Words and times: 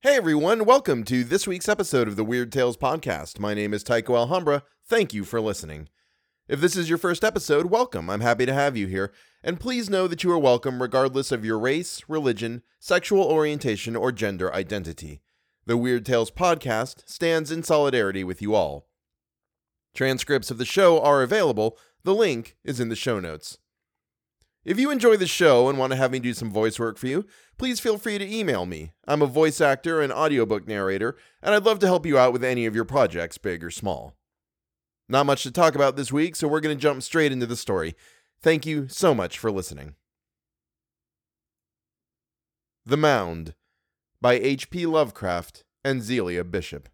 Hey 0.00 0.14
everyone, 0.14 0.64
welcome 0.64 1.02
to 1.06 1.24
this 1.24 1.48
week's 1.48 1.68
episode 1.68 2.06
of 2.06 2.14
the 2.14 2.22
Weird 2.22 2.52
Tales 2.52 2.76
podcast. 2.76 3.40
My 3.40 3.52
name 3.52 3.74
is 3.74 3.82
Tycho 3.82 4.14
Alhambra. 4.14 4.62
Thank 4.86 5.12
you 5.12 5.24
for 5.24 5.40
listening. 5.40 5.88
If 6.46 6.60
this 6.60 6.76
is 6.76 6.88
your 6.88 6.98
first 6.98 7.24
episode, 7.24 7.66
welcome. 7.66 8.08
I'm 8.08 8.20
happy 8.20 8.46
to 8.46 8.54
have 8.54 8.76
you 8.76 8.86
here. 8.86 9.12
And 9.42 9.58
please 9.58 9.90
know 9.90 10.06
that 10.06 10.22
you 10.22 10.30
are 10.30 10.38
welcome 10.38 10.80
regardless 10.80 11.32
of 11.32 11.44
your 11.44 11.58
race, 11.58 12.00
religion, 12.06 12.62
sexual 12.78 13.24
orientation, 13.24 13.96
or 13.96 14.12
gender 14.12 14.54
identity. 14.54 15.20
The 15.66 15.76
Weird 15.76 16.06
Tales 16.06 16.30
podcast 16.30 17.08
stands 17.08 17.50
in 17.50 17.64
solidarity 17.64 18.22
with 18.22 18.40
you 18.40 18.54
all. 18.54 18.86
Transcripts 19.96 20.52
of 20.52 20.58
the 20.58 20.64
show 20.64 21.02
are 21.02 21.22
available. 21.24 21.76
The 22.04 22.14
link 22.14 22.56
is 22.62 22.78
in 22.78 22.88
the 22.88 22.94
show 22.94 23.18
notes. 23.18 23.58
If 24.68 24.78
you 24.78 24.90
enjoy 24.90 25.16
the 25.16 25.26
show 25.26 25.70
and 25.70 25.78
want 25.78 25.92
to 25.92 25.96
have 25.96 26.12
me 26.12 26.18
do 26.18 26.34
some 26.34 26.50
voice 26.50 26.78
work 26.78 26.98
for 26.98 27.06
you, 27.06 27.24
please 27.56 27.80
feel 27.80 27.96
free 27.96 28.18
to 28.18 28.30
email 28.30 28.66
me. 28.66 28.92
I'm 29.06 29.22
a 29.22 29.26
voice 29.26 29.62
actor 29.62 30.02
and 30.02 30.12
audiobook 30.12 30.68
narrator, 30.68 31.16
and 31.42 31.54
I'd 31.54 31.64
love 31.64 31.78
to 31.78 31.86
help 31.86 32.04
you 32.04 32.18
out 32.18 32.34
with 32.34 32.44
any 32.44 32.66
of 32.66 32.74
your 32.74 32.84
projects, 32.84 33.38
big 33.38 33.64
or 33.64 33.70
small. 33.70 34.14
Not 35.08 35.24
much 35.24 35.42
to 35.44 35.50
talk 35.50 35.74
about 35.74 35.96
this 35.96 36.12
week, 36.12 36.36
so 36.36 36.46
we're 36.46 36.60
going 36.60 36.76
to 36.76 36.82
jump 36.82 37.02
straight 37.02 37.32
into 37.32 37.46
the 37.46 37.56
story. 37.56 37.94
Thank 38.42 38.66
you 38.66 38.88
so 38.88 39.14
much 39.14 39.38
for 39.38 39.50
listening. 39.50 39.94
The 42.84 42.98
Mound 42.98 43.54
by 44.20 44.34
H.P. 44.34 44.84
Lovecraft 44.84 45.64
and 45.82 46.02
Zealia 46.02 46.44
Bishop. 46.44 46.90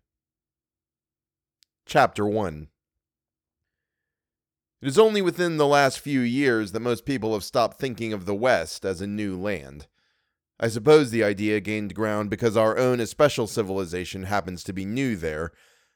Chapter 1.87 2.25
1 2.25 2.69
It 4.85 4.89
is 4.89 4.99
only 4.99 5.23
within 5.23 5.57
the 5.57 5.67
last 5.67 5.99
few 5.99 6.21
years 6.21 6.73
that 6.73 6.81
most 6.81 7.07
people 7.07 7.33
have 7.33 7.43
stopped 7.43 7.81
thinking 7.81 8.13
of 8.13 8.27
the 8.27 8.35
West 8.35 8.85
as 8.85 9.01
a 9.01 9.07
new 9.07 9.35
land. 9.35 9.87
I 10.61 10.69
suppose 10.69 11.11
the 11.11 11.25
idea 11.25 11.59
gained 11.61 11.95
ground 11.95 12.29
because 12.29 12.55
our 12.55 12.77
own 12.77 13.01
especial 13.01 13.47
civilization 13.47 14.25
happens 14.25 14.63
to 14.65 14.75
be 14.75 14.85
new 14.85 15.17
there, 15.17 15.53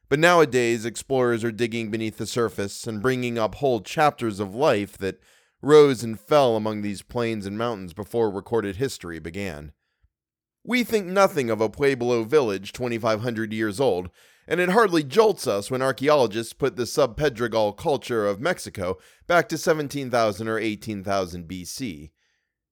but 0.09 0.19
nowadays 0.19 0.87
explorers 0.87 1.45
are 1.45 1.53
digging 1.53 1.91
beneath 1.91 2.17
the 2.17 2.27
surface 2.27 2.87
and 2.87 3.03
bringing 3.03 3.37
up 3.37 3.57
whole 3.57 3.83
chapters 3.83 4.41
of 4.41 4.55
life 4.55 4.97
that 4.97 5.21
rose 5.61 6.03
and 6.03 6.19
fell 6.19 6.57
among 6.57 6.81
these 6.81 7.03
plains 7.03 7.45
and 7.45 7.59
mountains 7.59 7.93
before 7.93 8.31
recorded 8.31 8.77
history 8.77 9.19
began. 9.19 9.73
We 10.65 10.83
think 10.83 11.05
nothing 11.05 11.51
of 11.51 11.61
a 11.61 11.69
Pueblo 11.69 12.25
village 12.25 12.73
2,500 12.73 13.53
years 13.53 13.81
old, 13.81 14.09
and 14.49 14.61
it 14.61 14.71
hardly 14.71 15.05
jolts 15.05 15.47
us 15.47 15.71
when 15.71 15.83
archaeologists 15.83 16.55
put 16.55 16.75
the 16.77 16.85
subpedregal 16.85 17.77
culture 17.77 18.27
of 18.27 18.41
Mexico 18.41 18.97
back 19.27 19.47
to 19.51 19.59
17,000 19.59 20.49
or 20.49 20.59
18,000 20.59 21.47
BC. 21.47 22.11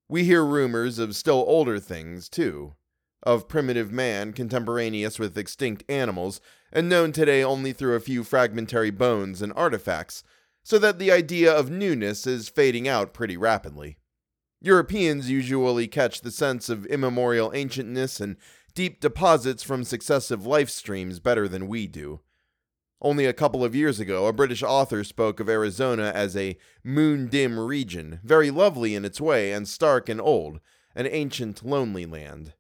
We 0.09 0.25
hear 0.25 0.43
rumors 0.43 0.99
of 0.99 1.15
still 1.15 1.45
older 1.47 1.79
things, 1.79 2.31
too, 2.31 2.77
of 3.23 3.47
primitive 3.47 3.93
man 3.93 4.33
contemporaneous 4.33 5.19
with 5.19 5.37
extinct 5.37 5.85
animals, 5.89 6.41
and 6.73 6.89
known 6.89 7.13
today 7.13 7.45
only 7.45 7.75
through 7.75 7.95
a 7.95 8.01
few 8.01 8.25
fragmentary 8.25 8.91
bones 8.91 9.43
and 9.43 9.53
artifacts, 9.55 10.25
so 10.63 10.79
that 10.79 10.99
the 10.99 11.13
idea 11.13 11.53
of 11.55 11.71
newness 11.71 12.27
is 12.27 12.49
fading 12.49 12.89
out 12.89 13.13
pretty 13.13 13.37
rapidly. 13.37 13.99
Europeans 14.63 15.31
usually 15.31 15.87
catch 15.87 16.23
the 16.23 16.31
sense 16.31 16.71
of 16.71 16.87
immemorial 16.87 17.51
ancientness 17.51 18.19
and 18.21 18.37
deep 18.77 19.01
deposits 19.01 19.63
from 19.63 19.83
successive 19.83 20.47
life 20.47 20.69
streams 20.69 21.19
better 21.19 21.49
than 21.49 21.67
we 21.67 21.87
do. 21.87 22.21
Only 23.01 23.25
a 23.25 23.33
couple 23.33 23.65
of 23.65 23.75
years 23.75 23.99
ago, 23.99 24.27
a 24.27 24.35
British 24.35 24.63
author 24.63 25.03
spoke 25.03 25.41
of 25.41 25.49
Arizona 25.49 26.13
as 26.15 26.37
a 26.37 26.59
moon 26.85 27.29
dim 27.29 27.59
region, 27.59 28.21
very 28.23 28.51
lovely 28.51 28.95
in 28.95 29.07
its 29.07 29.19
way 29.19 29.53
and 29.53 29.67
stark 29.67 30.11
and 30.11 30.21
old, 30.21 30.61
an 30.95 31.07
ancient, 31.07 31.65
lonely 31.65 32.05
land. 32.05 32.53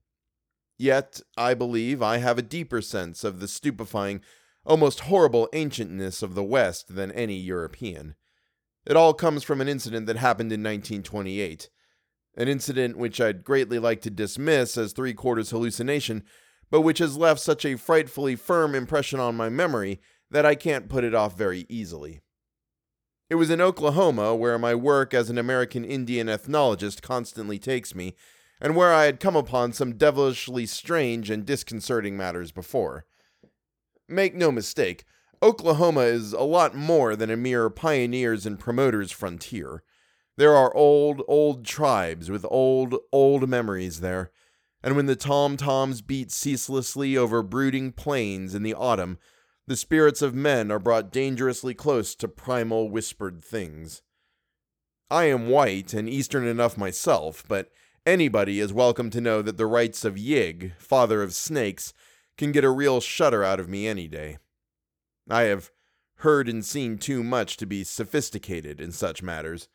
Yet, 0.78 1.20
I 1.36 1.52
believe 1.52 2.02
I 2.02 2.16
have 2.16 2.38
a 2.38 2.42
deeper 2.42 2.80
sense 2.80 3.22
of 3.22 3.38
the 3.38 3.48
stupefying, 3.48 4.22
almost 4.64 5.00
horrible 5.00 5.50
ancientness 5.52 6.22
of 6.22 6.34
the 6.34 6.44
West 6.44 6.94
than 6.94 7.12
any 7.12 7.36
European. 7.36 8.14
It 8.86 8.96
all 8.96 9.12
comes 9.12 9.44
from 9.44 9.60
an 9.60 9.68
incident 9.68 10.06
that 10.06 10.16
happened 10.16 10.50
in 10.50 10.62
1928 10.62 11.68
an 12.36 12.48
incident 12.48 12.98
which 12.98 13.20
I'd 13.20 13.44
greatly 13.44 13.78
like 13.78 14.00
to 14.02 14.10
dismiss 14.10 14.76
as 14.76 14.92
three 14.92 15.14
quarters 15.14 15.50
hallucination, 15.50 16.22
but 16.70 16.82
which 16.82 16.98
has 16.98 17.16
left 17.16 17.40
such 17.40 17.64
a 17.64 17.76
frightfully 17.76 18.36
firm 18.36 18.74
impression 18.74 19.20
on 19.20 19.36
my 19.36 19.48
memory 19.48 20.00
that 20.30 20.44
I 20.44 20.54
can't 20.54 20.88
put 20.88 21.04
it 21.04 21.14
off 21.14 21.36
very 21.36 21.64
easily. 21.68 22.20
It 23.28 23.36
was 23.36 23.50
in 23.50 23.60
Oklahoma, 23.60 24.34
where 24.34 24.58
my 24.58 24.74
work 24.74 25.14
as 25.14 25.30
an 25.30 25.38
American 25.38 25.84
Indian 25.84 26.28
ethnologist 26.28 27.02
constantly 27.02 27.58
takes 27.58 27.94
me, 27.94 28.14
and 28.60 28.76
where 28.76 28.92
I 28.92 29.04
had 29.04 29.20
come 29.20 29.36
upon 29.36 29.72
some 29.72 29.96
devilishly 29.96 30.66
strange 30.66 31.30
and 31.30 31.44
disconcerting 31.44 32.16
matters 32.16 32.52
before. 32.52 33.04
Make 34.08 34.34
no 34.34 34.52
mistake, 34.52 35.04
Oklahoma 35.42 36.02
is 36.02 36.32
a 36.32 36.42
lot 36.42 36.74
more 36.74 37.14
than 37.14 37.30
a 37.30 37.36
mere 37.36 37.68
pioneers 37.68 38.46
and 38.46 38.58
promoters 38.58 39.10
frontier. 39.10 39.82
There 40.36 40.54
are 40.54 40.74
old, 40.74 41.22
old 41.26 41.64
tribes 41.64 42.30
with 42.30 42.44
old, 42.50 42.94
old 43.10 43.48
memories 43.48 44.00
there. 44.00 44.30
And 44.82 44.94
when 44.94 45.06
the 45.06 45.16
tom 45.16 45.56
toms 45.56 46.02
beat 46.02 46.30
ceaselessly 46.30 47.16
over 47.16 47.42
brooding 47.42 47.92
plains 47.92 48.54
in 48.54 48.62
the 48.62 48.74
autumn, 48.74 49.18
the 49.66 49.76
spirits 49.76 50.22
of 50.22 50.34
men 50.34 50.70
are 50.70 50.78
brought 50.78 51.10
dangerously 51.10 51.74
close 51.74 52.14
to 52.16 52.28
primal 52.28 52.90
whispered 52.90 53.42
things. 53.42 54.02
I 55.10 55.24
am 55.24 55.48
white 55.48 55.94
and 55.94 56.08
Eastern 56.08 56.46
enough 56.46 56.76
myself, 56.76 57.42
but 57.48 57.70
anybody 58.04 58.60
is 58.60 58.72
welcome 58.72 59.08
to 59.10 59.20
know 59.20 59.40
that 59.40 59.56
the 59.56 59.66
rites 59.66 60.04
of 60.04 60.16
Yig, 60.16 60.76
father 60.78 61.22
of 61.22 61.34
snakes, 61.34 61.94
can 62.36 62.52
get 62.52 62.64
a 62.64 62.70
real 62.70 63.00
shudder 63.00 63.42
out 63.42 63.58
of 63.58 63.68
me 63.68 63.86
any 63.86 64.06
day. 64.06 64.38
I 65.30 65.42
have 65.42 65.70
heard 66.16 66.48
and 66.48 66.64
seen 66.64 66.98
too 66.98 67.24
much 67.24 67.56
to 67.56 67.66
be 67.66 67.82
sophisticated 67.82 68.80
in 68.80 68.92
such 68.92 69.22
matters. 69.22 69.68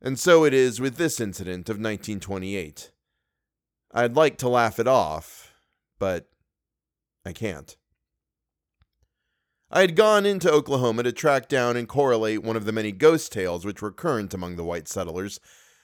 And 0.00 0.18
so 0.18 0.44
it 0.44 0.54
is 0.54 0.80
with 0.80 0.96
this 0.96 1.20
incident 1.20 1.68
of 1.68 1.74
1928. 1.74 2.92
I'd 3.92 4.16
like 4.16 4.38
to 4.38 4.48
laugh 4.48 4.78
it 4.78 4.86
off, 4.86 5.52
but 5.98 6.28
I 7.24 7.32
can't. 7.32 7.76
I 9.70 9.82
had 9.82 9.96
gone 9.96 10.24
into 10.24 10.50
Oklahoma 10.50 11.02
to 11.02 11.12
track 11.12 11.48
down 11.48 11.76
and 11.76 11.88
correlate 11.88 12.42
one 12.42 12.56
of 12.56 12.64
the 12.64 12.72
many 12.72 12.92
ghost 12.92 13.32
tales 13.32 13.66
which 13.66 13.82
were 13.82 13.92
current 13.92 14.32
among 14.32 14.56
the 14.56 14.64
white 14.64 14.88
settlers, 14.88 15.40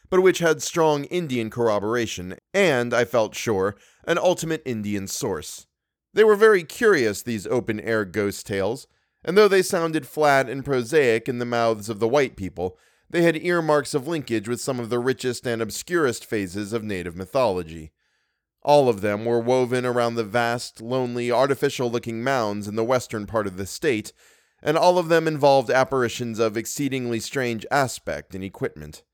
but 0.08 0.22
which 0.22 0.38
had 0.38 0.62
strong 0.62 1.04
Indian 1.04 1.50
corroboration, 1.50 2.36
and, 2.54 2.94
I 2.94 3.04
felt 3.04 3.34
sure, 3.34 3.76
an 4.06 4.16
ultimate 4.16 4.62
Indian 4.64 5.06
source. 5.06 5.66
They 6.14 6.24
were 6.24 6.36
very 6.36 6.62
curious, 6.62 7.20
these 7.20 7.46
open 7.46 7.80
air 7.80 8.04
ghost 8.04 8.46
tales, 8.46 8.86
and 9.24 9.36
though 9.36 9.48
they 9.48 9.62
sounded 9.62 10.06
flat 10.06 10.48
and 10.48 10.64
prosaic 10.64 11.28
in 11.28 11.38
the 11.38 11.44
mouths 11.44 11.88
of 11.88 11.98
the 11.98 12.08
white 12.08 12.36
people, 12.36 12.78
they 13.14 13.22
had 13.22 13.36
earmarks 13.36 13.94
of 13.94 14.08
linkage 14.08 14.48
with 14.48 14.60
some 14.60 14.80
of 14.80 14.90
the 14.90 14.98
richest 14.98 15.46
and 15.46 15.62
obscurest 15.62 16.26
phases 16.26 16.72
of 16.72 16.82
native 16.82 17.14
mythology. 17.14 17.92
All 18.60 18.88
of 18.88 19.02
them 19.02 19.24
were 19.24 19.38
woven 19.38 19.86
around 19.86 20.16
the 20.16 20.24
vast, 20.24 20.80
lonely, 20.80 21.30
artificial 21.30 21.88
looking 21.88 22.24
mounds 22.24 22.66
in 22.66 22.74
the 22.74 22.82
western 22.82 23.24
part 23.26 23.46
of 23.46 23.56
the 23.56 23.66
state, 23.66 24.12
and 24.60 24.76
all 24.76 24.98
of 24.98 25.06
them 25.06 25.28
involved 25.28 25.70
apparitions 25.70 26.40
of 26.40 26.56
exceedingly 26.56 27.20
strange 27.20 27.64
aspect 27.70 28.34
and 28.34 28.42
equipment. 28.42 29.04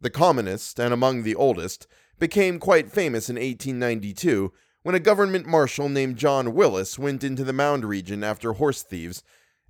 The 0.00 0.08
commonest, 0.08 0.80
and 0.80 0.94
among 0.94 1.22
the 1.22 1.34
oldest, 1.34 1.86
became 2.18 2.58
quite 2.58 2.90
famous 2.90 3.28
in 3.28 3.36
1892 3.36 4.50
when 4.82 4.94
a 4.94 4.98
government 4.98 5.44
marshal 5.44 5.90
named 5.90 6.16
John 6.16 6.54
Willis 6.54 6.98
went 6.98 7.22
into 7.22 7.44
the 7.44 7.52
mound 7.52 7.84
region 7.84 8.24
after 8.24 8.54
horse 8.54 8.82
thieves 8.82 9.22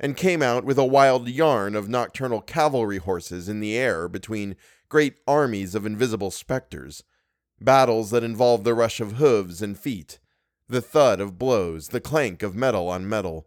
and 0.02 0.16
came 0.16 0.42
out 0.42 0.64
with 0.64 0.78
a 0.78 0.84
wild 0.84 1.28
yarn 1.28 1.76
of 1.76 1.88
nocturnal 1.88 2.40
cavalry 2.40 2.96
horses 2.96 3.50
in 3.50 3.60
the 3.60 3.76
air 3.76 4.08
between 4.08 4.56
great 4.88 5.18
armies 5.28 5.74
of 5.74 5.84
invisible 5.84 6.30
specters, 6.30 7.04
battles 7.60 8.10
that 8.10 8.24
involved 8.24 8.64
the 8.64 8.74
rush 8.74 8.98
of 8.98 9.12
hooves 9.12 9.60
and 9.60 9.78
feet, 9.78 10.18
the 10.66 10.80
thud 10.80 11.20
of 11.20 11.38
blows, 11.38 11.88
the 11.88 12.00
clank 12.00 12.42
of 12.42 12.56
metal 12.56 12.88
on 12.88 13.06
metal, 13.06 13.47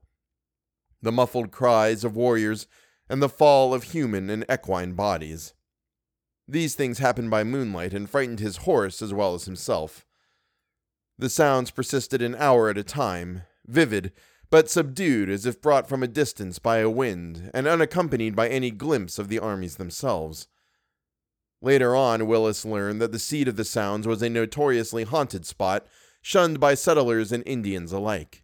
the 1.02 1.12
muffled 1.12 1.52
cries 1.52 2.04
of 2.04 2.16
warriors, 2.16 2.68
and 3.10 3.22
the 3.22 3.28
fall 3.28 3.74
of 3.74 3.84
human 3.86 4.30
and 4.30 4.46
equine 4.50 4.94
bodies. 4.94 5.54
These 6.48 6.76
things 6.76 7.00
happened 7.00 7.32
by 7.32 7.44
moonlight 7.44 7.94
and 7.94 8.08
frightened 8.08 8.40
his 8.40 8.58
horse 8.58 9.02
as 9.02 9.14
well 9.14 9.34
as 9.34 9.46
himself. 9.46 10.06
The 11.18 11.30
sounds 11.30 11.72
persisted 11.72 12.22
an 12.22 12.36
hour 12.36 12.70
at 12.70 12.78
a 12.78 12.84
time, 12.84 13.44
vivid 13.66 14.12
but 14.54 14.70
subdued 14.70 15.32
as 15.32 15.48
if 15.48 15.60
brought 15.60 15.90
from 15.90 16.04
a 16.04 16.08
distance 16.08 16.60
by 16.60 16.78
a 16.78 16.88
wind, 16.88 17.50
and 17.56 17.66
unaccompanied 17.66 18.36
by 18.36 18.48
any 18.48 18.70
glimpse 18.70 19.18
of 19.18 19.28
the 19.28 19.40
armies 19.40 19.78
themselves. 19.78 20.48
Later 21.60 21.96
on, 21.96 22.28
Willis 22.28 22.64
learned 22.64 23.02
that 23.02 23.12
the 23.12 23.18
seat 23.18 23.48
of 23.48 23.56
the 23.56 23.66
sounds 23.66 24.06
was 24.06 24.22
a 24.22 24.30
notoriously 24.30 25.06
haunted 25.06 25.48
spot, 25.48 25.88
shunned 26.22 26.60
by 26.60 26.76
settlers 26.76 27.32
and 27.32 27.42
Indians 27.48 27.92
alike. 27.92 28.44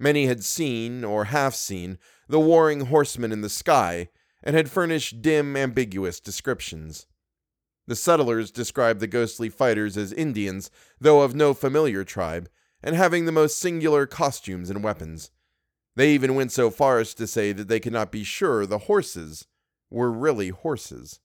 Many 0.00 0.26
had 0.26 0.42
seen, 0.42 1.04
or 1.04 1.26
half 1.26 1.54
seen, 1.54 1.98
the 2.26 2.40
warring 2.40 2.86
horsemen 2.86 3.30
in 3.30 3.40
the 3.40 3.48
sky, 3.48 4.08
and 4.42 4.56
had 4.56 4.68
furnished 4.68 5.22
dim, 5.22 5.56
ambiguous 5.56 6.18
descriptions. 6.18 7.06
The 7.86 7.94
settlers 7.94 8.50
described 8.50 8.98
the 8.98 9.06
ghostly 9.06 9.50
fighters 9.50 9.96
as 9.96 10.12
Indians, 10.12 10.68
though 11.00 11.20
of 11.20 11.36
no 11.36 11.54
familiar 11.54 12.02
tribe, 12.02 12.48
and 12.82 12.94
having 12.94 13.24
the 13.24 13.32
most 13.32 13.58
singular 13.58 14.06
costumes 14.06 14.70
and 14.70 14.82
weapons. 14.82 15.30
They 15.96 16.12
even 16.12 16.34
went 16.34 16.52
so 16.52 16.70
far 16.70 16.98
as 16.98 17.14
to 17.14 17.26
say 17.26 17.52
that 17.52 17.68
they 17.68 17.80
could 17.80 17.92
not 17.92 18.12
be 18.12 18.22
sure 18.22 18.64
the 18.66 18.78
horses 18.78 19.46
were 19.90 20.12
really 20.12 20.50
horses. 20.50 21.20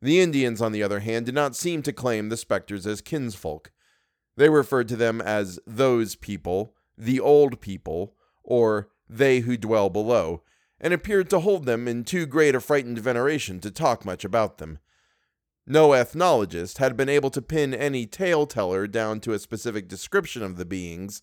The 0.00 0.20
Indians, 0.20 0.60
on 0.60 0.72
the 0.72 0.82
other 0.82 1.00
hand, 1.00 1.26
did 1.26 1.34
not 1.34 1.56
seem 1.56 1.82
to 1.82 1.92
claim 1.92 2.28
the 2.28 2.36
specters 2.36 2.86
as 2.86 3.00
kinsfolk. 3.00 3.72
They 4.36 4.48
referred 4.48 4.88
to 4.88 4.96
them 4.96 5.20
as 5.20 5.58
those 5.66 6.14
people, 6.14 6.74
the 6.96 7.18
old 7.20 7.60
people, 7.60 8.14
or 8.44 8.88
they 9.08 9.40
who 9.40 9.56
dwell 9.56 9.90
below, 9.90 10.42
and 10.80 10.94
appeared 10.94 11.28
to 11.30 11.40
hold 11.40 11.64
them 11.64 11.88
in 11.88 12.04
too 12.04 12.26
great 12.26 12.54
a 12.54 12.60
frightened 12.60 12.98
veneration 12.98 13.58
to 13.60 13.70
talk 13.70 14.04
much 14.04 14.24
about 14.24 14.58
them. 14.58 14.78
No 15.70 15.92
ethnologist 15.92 16.78
had 16.78 16.96
been 16.96 17.10
able 17.10 17.28
to 17.28 17.42
pin 17.42 17.74
any 17.74 18.06
tale 18.06 18.46
teller 18.46 18.86
down 18.86 19.20
to 19.20 19.34
a 19.34 19.38
specific 19.38 19.86
description 19.86 20.42
of 20.42 20.56
the 20.56 20.64
beings, 20.64 21.20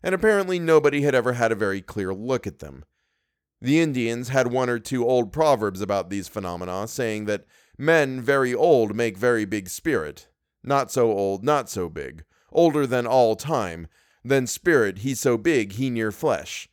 and 0.00 0.14
apparently 0.14 0.60
nobody 0.60 1.02
had 1.02 1.12
ever 1.12 1.32
had 1.32 1.50
a 1.50 1.56
very 1.56 1.82
clear 1.82 2.14
look 2.14 2.46
at 2.46 2.60
them. 2.60 2.84
The 3.60 3.80
Indians 3.80 4.28
had 4.28 4.46
one 4.46 4.70
or 4.70 4.78
two 4.78 5.04
old 5.04 5.32
proverbs 5.32 5.80
about 5.80 6.08
these 6.08 6.28
phenomena, 6.28 6.86
saying 6.86 7.24
that 7.24 7.46
men 7.76 8.20
very 8.20 8.54
old 8.54 8.94
make 8.94 9.16
very 9.16 9.44
big 9.44 9.68
spirit, 9.68 10.28
not 10.62 10.92
so 10.92 11.10
old, 11.10 11.42
not 11.42 11.68
so 11.68 11.88
big, 11.88 12.22
older 12.52 12.86
than 12.86 13.08
all 13.08 13.34
time, 13.34 13.88
then 14.22 14.46
spirit 14.46 14.98
he 14.98 15.16
so 15.16 15.36
big 15.36 15.72
he 15.72 15.90
near 15.90 16.12
flesh. 16.12 16.68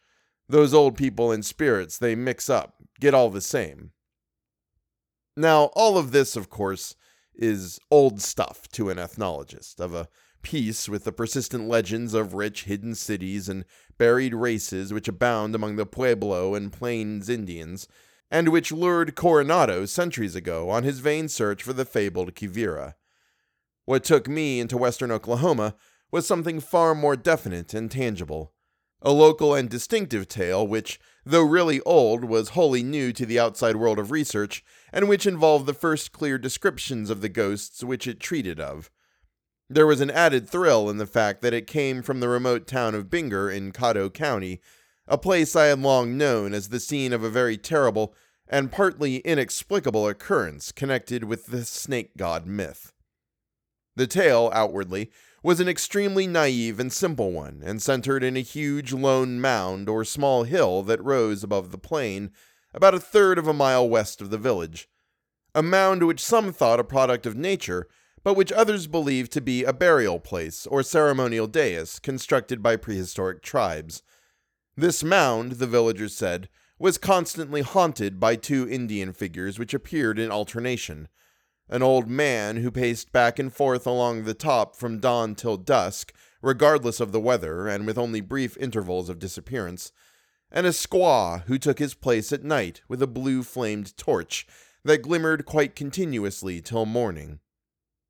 Those 0.47 0.71
old 0.71 0.95
people 0.95 1.31
and 1.31 1.43
spirits 1.43 1.97
they 1.97 2.13
mix 2.13 2.47
up, 2.47 2.75
get 2.99 3.15
all 3.15 3.31
the 3.31 3.41
same. 3.41 3.89
Now, 5.35 5.71
all 5.73 5.97
of 5.97 6.11
this, 6.11 6.35
of 6.35 6.51
course, 6.51 6.95
is 7.37 7.79
old 7.91 8.21
stuff 8.21 8.67
to 8.73 8.89
an 8.89 8.97
ethnologist, 8.97 9.79
of 9.79 9.93
a 9.93 10.07
piece 10.41 10.87
with 10.87 11.03
the 11.03 11.11
persistent 11.11 11.67
legends 11.67 12.13
of 12.13 12.33
rich 12.33 12.63
hidden 12.63 12.95
cities 12.95 13.49
and 13.49 13.65
buried 13.97 14.33
races 14.33 14.93
which 14.93 15.07
abound 15.07 15.55
among 15.55 15.75
the 15.75 15.85
Pueblo 15.85 16.55
and 16.55 16.71
Plains 16.71 17.29
Indians, 17.29 17.87
and 18.29 18.49
which 18.49 18.71
lured 18.71 19.15
Coronado 19.15 19.85
centuries 19.85 20.35
ago 20.35 20.69
on 20.69 20.83
his 20.83 20.99
vain 20.99 21.27
search 21.27 21.63
for 21.63 21.73
the 21.73 21.85
fabled 21.85 22.35
Quivira. 22.35 22.95
What 23.85 24.03
took 24.03 24.27
me 24.27 24.59
into 24.59 24.77
western 24.77 25.11
Oklahoma 25.11 25.75
was 26.11 26.27
something 26.27 26.59
far 26.59 26.93
more 26.93 27.15
definite 27.15 27.73
and 27.73 27.89
tangible. 27.89 28.53
A 29.01 29.11
local 29.11 29.53
and 29.53 29.69
distinctive 29.69 30.27
tale 30.27 30.67
which, 30.67 30.99
though 31.25 31.43
really 31.43 31.81
old, 31.81 32.25
was 32.25 32.49
wholly 32.49 32.83
new 32.83 33.13
to 33.13 33.25
the 33.25 33.39
outside 33.39 33.75
world 33.75 33.99
of 33.99 34.11
research, 34.11 34.63
and 34.91 35.07
which 35.07 35.25
involved 35.25 35.65
the 35.65 35.73
first 35.73 36.11
clear 36.11 36.37
descriptions 36.37 37.09
of 37.09 37.21
the 37.21 37.29
ghosts 37.29 37.83
which 37.83 38.07
it 38.07 38.19
treated 38.19 38.59
of. 38.59 38.89
There 39.69 39.87
was 39.87 39.99
an 39.99 40.11
added 40.11 40.49
thrill 40.49 40.89
in 40.89 40.97
the 40.97 41.05
fact 41.05 41.41
that 41.41 41.53
it 41.53 41.67
came 41.67 42.01
from 42.01 42.19
the 42.19 42.29
remote 42.29 42.67
town 42.67 42.95
of 42.95 43.09
Binger 43.09 43.53
in 43.53 43.73
Caddo 43.73 44.09
County, 44.13 44.61
a 45.07 45.17
place 45.17 45.55
I 45.55 45.65
had 45.65 45.79
long 45.79 46.17
known 46.17 46.53
as 46.53 46.69
the 46.69 46.79
scene 46.79 47.11
of 47.11 47.23
a 47.23 47.29
very 47.29 47.57
terrible 47.57 48.13
and 48.47 48.71
partly 48.71 49.17
inexplicable 49.17 50.07
occurrence 50.07 50.71
connected 50.71 51.25
with 51.25 51.47
the 51.47 51.65
snake 51.65 52.15
god 52.15 52.45
myth. 52.45 52.93
The 53.97 54.07
tale, 54.07 54.51
outwardly, 54.53 55.11
was 55.43 55.59
an 55.59 55.67
extremely 55.67 56.27
naive 56.27 56.79
and 56.79 56.91
simple 56.91 57.31
one, 57.31 57.61
and 57.65 57.81
centered 57.81 58.23
in 58.23 58.37
a 58.37 58.41
huge 58.41 58.93
lone 58.93 59.41
mound 59.41 59.89
or 59.89 60.03
small 60.05 60.43
hill 60.43 60.83
that 60.83 61.03
rose 61.03 61.43
above 61.43 61.71
the 61.71 61.77
plain 61.77 62.31
about 62.73 62.93
a 62.93 62.99
third 62.99 63.37
of 63.37 63.47
a 63.47 63.53
mile 63.53 63.87
west 63.87 64.21
of 64.21 64.29
the 64.29 64.37
village. 64.37 64.87
A 65.55 65.63
mound 65.63 66.05
which 66.05 66.23
some 66.23 66.51
thought 66.51 66.79
a 66.79 66.83
product 66.83 67.25
of 67.25 67.35
nature, 67.35 67.87
but 68.23 68.35
which 68.35 68.51
others 68.51 68.87
believed 68.87 69.31
to 69.31 69.41
be 69.41 69.63
a 69.63 69.73
burial 69.73 70.19
place 70.19 70.67
or 70.67 70.83
ceremonial 70.83 71.47
dais 71.47 71.99
constructed 71.99 72.61
by 72.61 72.75
prehistoric 72.75 73.41
tribes. 73.41 74.03
This 74.75 75.03
mound, 75.03 75.53
the 75.53 75.67
villagers 75.67 76.15
said, 76.15 76.49
was 76.77 76.97
constantly 76.97 77.61
haunted 77.61 78.19
by 78.19 78.35
two 78.35 78.69
Indian 78.69 79.13
figures 79.13 79.57
which 79.57 79.73
appeared 79.73 80.19
in 80.19 80.31
alternation 80.31 81.07
an 81.69 81.83
old 81.83 82.07
man 82.07 82.57
who 82.57 82.71
paced 82.71 83.11
back 83.11 83.39
and 83.39 83.53
forth 83.53 83.85
along 83.85 84.23
the 84.23 84.33
top 84.33 84.75
from 84.75 84.99
dawn 84.99 85.35
till 85.35 85.57
dusk, 85.57 86.13
regardless 86.41 86.99
of 86.99 87.11
the 87.11 87.19
weather 87.19 87.67
and 87.67 87.85
with 87.85 87.97
only 87.97 88.21
brief 88.21 88.55
intervals 88.57 89.09
of 89.09 89.19
disappearance, 89.19 89.91
and 90.51 90.65
a 90.65 90.71
squaw 90.71 91.43
who 91.43 91.57
took 91.57 91.79
his 91.79 91.93
place 91.93 92.31
at 92.31 92.43
night 92.43 92.81
with 92.87 93.01
a 93.01 93.07
blue 93.07 93.43
flamed 93.43 93.95
torch 93.97 94.47
that 94.83 95.01
glimmered 95.01 95.45
quite 95.45 95.75
continuously 95.75 96.61
till 96.61 96.85
morning. 96.85 97.39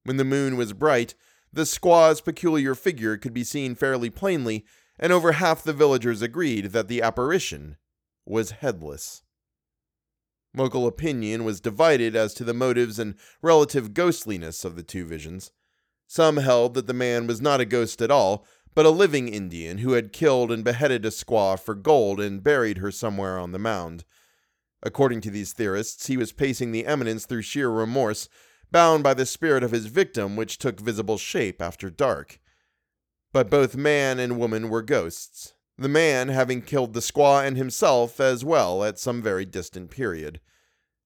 When 0.03 0.17
the 0.17 0.23
moon 0.23 0.57
was 0.57 0.73
bright, 0.73 1.15
the 1.51 1.63
squaw's 1.63 2.21
peculiar 2.21 2.75
figure 2.75 3.17
could 3.17 3.33
be 3.33 3.43
seen 3.43 3.75
fairly 3.75 4.09
plainly, 4.09 4.65
and 4.99 5.11
over 5.11 5.33
half 5.33 5.63
the 5.63 5.73
villagers 5.73 6.21
agreed 6.21 6.65
that 6.65 6.87
the 6.87 7.01
apparition 7.01 7.77
was 8.25 8.51
headless. 8.51 9.23
Local 10.55 10.87
opinion 10.87 11.43
was 11.43 11.59
divided 11.59 12.15
as 12.15 12.33
to 12.35 12.43
the 12.43 12.53
motives 12.53 12.99
and 12.99 13.15
relative 13.41 13.93
ghostliness 13.93 14.65
of 14.65 14.75
the 14.75 14.83
two 14.83 15.05
visions. 15.05 15.51
Some 16.07 16.37
held 16.37 16.73
that 16.73 16.87
the 16.87 16.93
man 16.93 17.27
was 17.27 17.41
not 17.41 17.59
a 17.59 17.65
ghost 17.65 18.01
at 18.01 18.11
all, 18.11 18.45
but 18.77 18.85
a 18.85 18.91
living 18.91 19.27
Indian 19.27 19.79
who 19.79 19.93
had 19.93 20.13
killed 20.13 20.51
and 20.51 20.63
beheaded 20.63 21.03
a 21.03 21.09
squaw 21.09 21.59
for 21.59 21.73
gold 21.73 22.19
and 22.19 22.43
buried 22.43 22.77
her 22.77 22.91
somewhere 22.91 23.39
on 23.39 23.51
the 23.51 23.57
mound. 23.57 24.05
According 24.83 25.21
to 25.21 25.31
these 25.31 25.51
theorists, 25.51 26.05
he 26.05 26.15
was 26.15 26.31
pacing 26.31 26.71
the 26.71 26.85
eminence 26.85 27.25
through 27.25 27.41
sheer 27.41 27.71
remorse, 27.71 28.29
bound 28.69 29.03
by 29.03 29.15
the 29.15 29.25
spirit 29.25 29.63
of 29.63 29.71
his 29.71 29.87
victim, 29.87 30.35
which 30.35 30.59
took 30.59 30.79
visible 30.79 31.17
shape 31.17 31.59
after 31.59 31.89
dark. 31.89 32.39
But 33.33 33.49
both 33.49 33.75
man 33.75 34.19
and 34.19 34.37
woman 34.37 34.69
were 34.69 34.83
ghosts, 34.83 35.55
the 35.75 35.89
man 35.89 36.29
having 36.29 36.61
killed 36.61 36.93
the 36.93 36.99
squaw 36.99 37.43
and 37.43 37.57
himself 37.57 38.19
as 38.19 38.45
well 38.45 38.83
at 38.83 38.99
some 38.99 39.23
very 39.23 39.45
distant 39.45 39.89
period. 39.89 40.39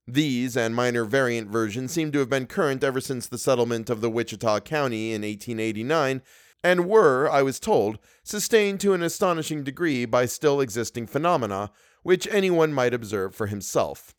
These 0.06 0.57
and 0.57 0.75
minor 0.75 1.06
variant 1.06 1.50
versions 1.50 1.94
seem 1.94 2.12
to 2.12 2.19
have 2.19 2.29
been 2.29 2.47
current 2.47 2.83
ever 2.83 3.00
since 3.00 3.27
the 3.27 3.38
settlement 3.38 3.89
of 3.89 4.01
the 4.01 4.09
Wichita 4.09 4.59
County 4.59 5.13
in 5.13 5.21
1889, 5.21 6.21
and 6.63 6.87
were, 6.87 7.29
I 7.29 7.41
was 7.41 7.59
told, 7.59 7.97
sustained 8.23 8.79
to 8.81 8.93
an 8.93 9.03
astonishing 9.03 9.63
degree 9.63 10.05
by 10.05 10.25
still 10.25 10.61
existing 10.61 11.07
phenomena, 11.07 11.71
which 12.03 12.27
anyone 12.27 12.73
might 12.73 12.93
observe 12.93 13.33
for 13.33 13.47
himself. 13.47 14.15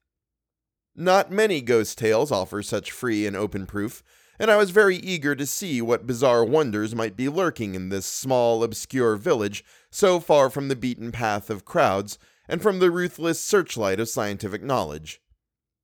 Not 0.95 1.31
many 1.31 1.61
ghost 1.61 1.99
tales 1.99 2.31
offer 2.31 2.63
such 2.63 2.93
free 2.93 3.27
and 3.27 3.37
open 3.37 3.67
proof, 3.67 4.03
and 4.39 4.51
I 4.51 4.57
was 4.57 4.71
very 4.71 4.97
eager 4.97 5.35
to 5.35 5.47
see 5.47 5.81
what 5.81 6.07
bizarre 6.07 6.45
wonders 6.45 6.95
might 6.95 7.17
be 7.17 7.29
lurking 7.29 7.75
in 7.75 7.89
this 7.89 8.07
small, 8.07 8.65
obscure 8.65 9.17
village 9.17 9.65
so 9.91 10.21
far 10.21 10.51
from 10.51 10.69
the 10.69 10.77
beaten 10.77 11.13
path 11.13 11.49
of 11.49 11.65
crowds 11.65 12.19
and 12.49 12.61
from 12.61 12.79
the 12.79 12.91
ruthless 12.91 13.41
searchlight 13.41 14.01
of 14.01 14.09
scientific 14.09 14.63
knowledge. 14.63 15.21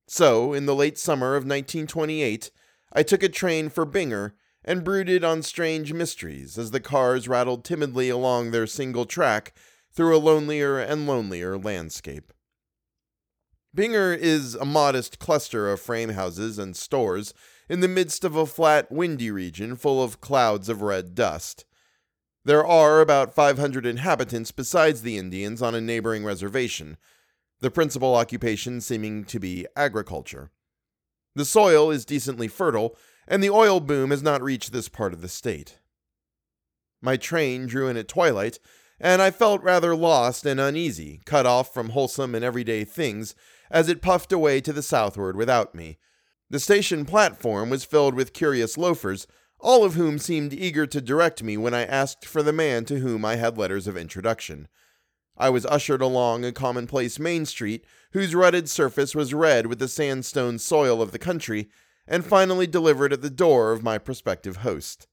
So, 0.07 0.53
in 0.53 0.65
the 0.65 0.75
late 0.75 0.97
summer 0.97 1.35
of 1.35 1.43
1928, 1.43 2.51
I 2.91 3.03
took 3.03 3.23
a 3.23 3.29
train 3.29 3.69
for 3.69 3.85
Binger 3.85 4.33
and 4.69 4.83
brooded 4.83 5.23
on 5.23 5.41
strange 5.41 5.93
mysteries 5.93 6.55
as 6.55 6.69
the 6.69 6.79
cars 6.79 7.27
rattled 7.27 7.65
timidly 7.65 8.07
along 8.07 8.51
their 8.51 8.67
single 8.67 9.03
track 9.03 9.51
through 9.91 10.15
a 10.15 10.19
lonelier 10.19 10.77
and 10.77 11.07
lonelier 11.07 11.57
landscape. 11.57 12.31
Binger 13.75 14.15
is 14.15 14.53
a 14.53 14.65
modest 14.65 15.17
cluster 15.17 15.71
of 15.71 15.81
frame 15.81 16.09
houses 16.09 16.59
and 16.59 16.77
stores 16.77 17.33
in 17.67 17.79
the 17.79 17.87
midst 17.87 18.23
of 18.23 18.35
a 18.35 18.45
flat, 18.45 18.91
windy 18.91 19.31
region 19.31 19.75
full 19.75 20.03
of 20.03 20.21
clouds 20.21 20.69
of 20.69 20.83
red 20.83 21.15
dust. 21.15 21.65
There 22.45 22.65
are 22.65 23.01
about 23.01 23.33
500 23.33 23.87
inhabitants 23.87 24.51
besides 24.51 25.01
the 25.01 25.17
Indians 25.17 25.63
on 25.63 25.73
a 25.73 25.81
neighboring 25.81 26.23
reservation, 26.23 26.97
the 27.59 27.71
principal 27.71 28.13
occupation 28.13 28.81
seeming 28.81 29.23
to 29.25 29.39
be 29.39 29.65
agriculture. 29.75 30.51
The 31.35 31.45
soil 31.45 31.89
is 31.89 32.05
decently 32.05 32.47
fertile, 32.47 32.95
and 33.29 33.43
the 33.43 33.49
oil 33.49 33.79
boom 33.79 34.09
has 34.09 34.23
not 34.23 34.41
reached 34.41 34.73
this 34.73 34.89
part 34.89 35.13
of 35.13 35.21
the 35.21 35.29
state. 35.29 35.77
My 37.01 37.15
train 37.15 37.67
drew 37.67 37.87
in 37.87 37.95
at 37.95 38.07
twilight, 38.07 38.59
and 38.99 39.21
I 39.21 39.31
felt 39.31 39.63
rather 39.63 39.95
lost 39.95 40.45
and 40.45 40.59
uneasy, 40.59 41.21
cut 41.25 41.45
off 41.45 41.73
from 41.73 41.89
wholesome 41.89 42.35
and 42.35 42.43
everyday 42.43 42.83
things, 42.83 43.35
as 43.71 43.87
it 43.87 44.01
puffed 44.01 44.33
away 44.33 44.59
to 44.61 44.73
the 44.73 44.81
southward 44.81 45.37
without 45.37 45.73
me. 45.73 45.99
The 46.49 46.59
station 46.59 47.05
platform 47.05 47.69
was 47.69 47.85
filled 47.85 48.15
with 48.15 48.33
curious 48.33 48.77
loafers, 48.77 49.27
all 49.59 49.85
of 49.85 49.93
whom 49.93 50.17
seemed 50.17 50.51
eager 50.51 50.87
to 50.87 50.99
direct 50.99 51.43
me 51.43 51.55
when 51.55 51.73
I 51.73 51.85
asked 51.85 52.25
for 52.25 52.41
the 52.41 52.51
man 52.51 52.83
to 52.85 52.99
whom 52.99 53.23
I 53.23 53.35
had 53.35 53.57
letters 53.57 53.87
of 53.87 53.95
introduction. 53.95 54.67
I 55.37 55.49
was 55.49 55.65
ushered 55.67 56.01
along 56.01 56.43
a 56.43 56.51
commonplace 56.51 57.19
main 57.19 57.45
street 57.45 57.85
whose 58.11 58.35
rutted 58.35 58.69
surface 58.69 59.13
was 59.13 59.33
red 59.33 59.67
with 59.67 59.79
the 59.79 59.87
sandstone 59.87 60.57
soil 60.57 61.01
of 61.01 61.11
the 61.11 61.19
country, 61.19 61.69
and 62.09 62.25
finally 62.25 62.67
delivered 62.67 63.13
at 63.13 63.21
the 63.21 63.29
door 63.29 63.71
of 63.71 63.83
my 63.83 63.97
prospective 63.97 64.57
host. 64.57 65.07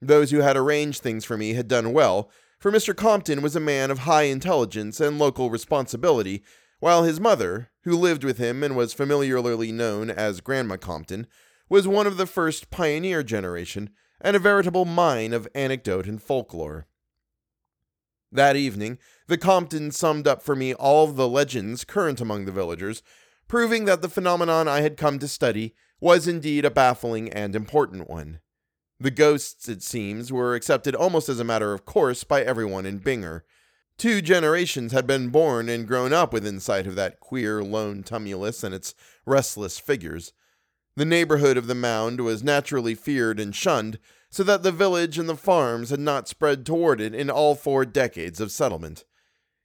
Those 0.00 0.30
who 0.30 0.38
had 0.38 0.56
arranged 0.56 1.02
things 1.02 1.24
for 1.24 1.36
me 1.36 1.52
had 1.54 1.68
done 1.68 1.92
well, 1.92 2.30
for 2.58 2.70
Mr. 2.70 2.96
Compton 2.96 3.42
was 3.42 3.56
a 3.56 3.60
man 3.60 3.90
of 3.90 4.00
high 4.00 4.22
intelligence 4.22 5.00
and 5.00 5.18
local 5.18 5.50
responsibility, 5.50 6.42
while 6.78 7.02
his 7.02 7.20
mother, 7.20 7.70
who 7.82 7.96
lived 7.96 8.24
with 8.24 8.38
him 8.38 8.62
and 8.62 8.76
was 8.76 8.94
familiarly 8.94 9.72
known 9.72 10.08
as 10.08 10.40
Grandma 10.40 10.76
Compton, 10.76 11.26
was 11.68 11.88
one 11.88 12.06
of 12.06 12.16
the 12.16 12.26
first 12.26 12.70
pioneer 12.70 13.22
generation, 13.22 13.90
and 14.20 14.36
a 14.36 14.40
veritable 14.40 14.84
mine 14.84 15.32
of 15.32 15.48
anecdote 15.54 16.06
and 16.06 16.22
folklore. 16.22 16.86
That 18.32 18.56
evening, 18.56 18.98
the 19.26 19.38
Compton 19.38 19.90
summed 19.90 20.28
up 20.28 20.42
for 20.42 20.54
me 20.54 20.72
all 20.72 21.06
the 21.08 21.28
legends 21.28 21.84
current 21.84 22.20
among 22.20 22.44
the 22.44 22.52
villagers, 22.52 23.02
proving 23.48 23.84
that 23.86 24.02
the 24.02 24.08
phenomenon 24.08 24.68
I 24.68 24.82
had 24.82 24.96
come 24.96 25.18
to 25.18 25.28
study 25.28 25.74
was 26.00 26.26
indeed 26.26 26.64
a 26.64 26.70
baffling 26.70 27.28
and 27.30 27.54
important 27.54 28.08
one. 28.08 28.40
The 28.98 29.10
ghosts, 29.10 29.68
it 29.68 29.82
seems, 29.82 30.32
were 30.32 30.54
accepted 30.54 30.94
almost 30.94 31.28
as 31.28 31.40
a 31.40 31.44
matter 31.44 31.72
of 31.72 31.84
course 31.84 32.24
by 32.24 32.42
everyone 32.42 32.86
in 32.86 33.00
Binger. 33.00 33.42
Two 33.96 34.22
generations 34.22 34.92
had 34.92 35.06
been 35.06 35.28
born 35.28 35.68
and 35.68 35.86
grown 35.86 36.12
up 36.12 36.32
within 36.32 36.60
sight 36.60 36.86
of 36.86 36.96
that 36.96 37.20
queer 37.20 37.62
lone 37.62 38.02
tumulus 38.02 38.62
and 38.64 38.74
its 38.74 38.94
restless 39.26 39.78
figures. 39.78 40.32
The 40.96 41.04
neighborhood 41.04 41.56
of 41.56 41.66
the 41.66 41.74
mound 41.74 42.20
was 42.20 42.42
naturally 42.42 42.94
feared 42.94 43.38
and 43.38 43.54
shunned, 43.54 43.98
so 44.30 44.42
that 44.44 44.62
the 44.62 44.72
village 44.72 45.18
and 45.18 45.28
the 45.28 45.36
farms 45.36 45.90
had 45.90 46.00
not 46.00 46.28
spread 46.28 46.64
toward 46.64 47.00
it 47.00 47.14
in 47.14 47.30
all 47.30 47.54
four 47.54 47.84
decades 47.84 48.40
of 48.40 48.52
settlement. 48.52 49.04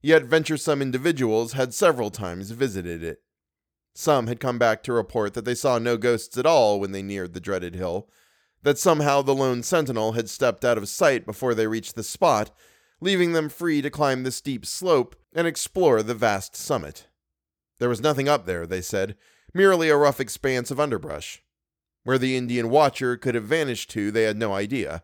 Yet 0.01 0.23
venturesome 0.23 0.81
individuals 0.81 1.53
had 1.53 1.73
several 1.73 2.09
times 2.09 2.51
visited 2.51 3.03
it. 3.03 3.21
Some 3.97 4.27
had 4.27 4.41
come 4.41 4.59
back 4.59 4.83
to 4.83 4.93
report 4.93 5.33
that 5.33 5.45
they 5.45 5.55
saw 5.55 5.79
no 5.79 5.95
ghosts 5.95 6.37
at 6.37 6.45
all 6.45 6.81
when 6.81 6.91
they 6.91 7.01
neared 7.01 7.33
the 7.33 7.39
dreaded 7.39 7.75
hill, 7.75 8.09
that 8.61 8.77
somehow 8.77 9.21
the 9.21 9.33
lone 9.33 9.63
sentinel 9.63 10.11
had 10.11 10.29
stepped 10.29 10.65
out 10.65 10.77
of 10.77 10.89
sight 10.89 11.25
before 11.25 11.55
they 11.55 11.65
reached 11.65 11.95
the 11.95 12.03
spot, 12.03 12.51
leaving 12.99 13.31
them 13.31 13.47
free 13.47 13.81
to 13.81 13.89
climb 13.89 14.23
the 14.23 14.31
steep 14.31 14.65
slope 14.65 15.15
and 15.33 15.47
explore 15.47 16.03
the 16.03 16.13
vast 16.13 16.57
summit. 16.57 17.07
There 17.79 17.87
was 17.87 18.01
nothing 18.01 18.27
up 18.27 18.45
there, 18.45 18.67
they 18.67 18.81
said, 18.81 19.15
merely 19.53 19.89
a 19.89 19.95
rough 19.97 20.19
expanse 20.19 20.71
of 20.71 20.79
underbrush. 20.79 21.41
Where 22.03 22.17
the 22.17 22.35
Indian 22.35 22.69
watcher 22.69 23.15
could 23.15 23.33
have 23.33 23.45
vanished 23.45 23.89
to, 23.91 24.11
they 24.11 24.23
had 24.23 24.37
no 24.37 24.53
idea. 24.53 25.03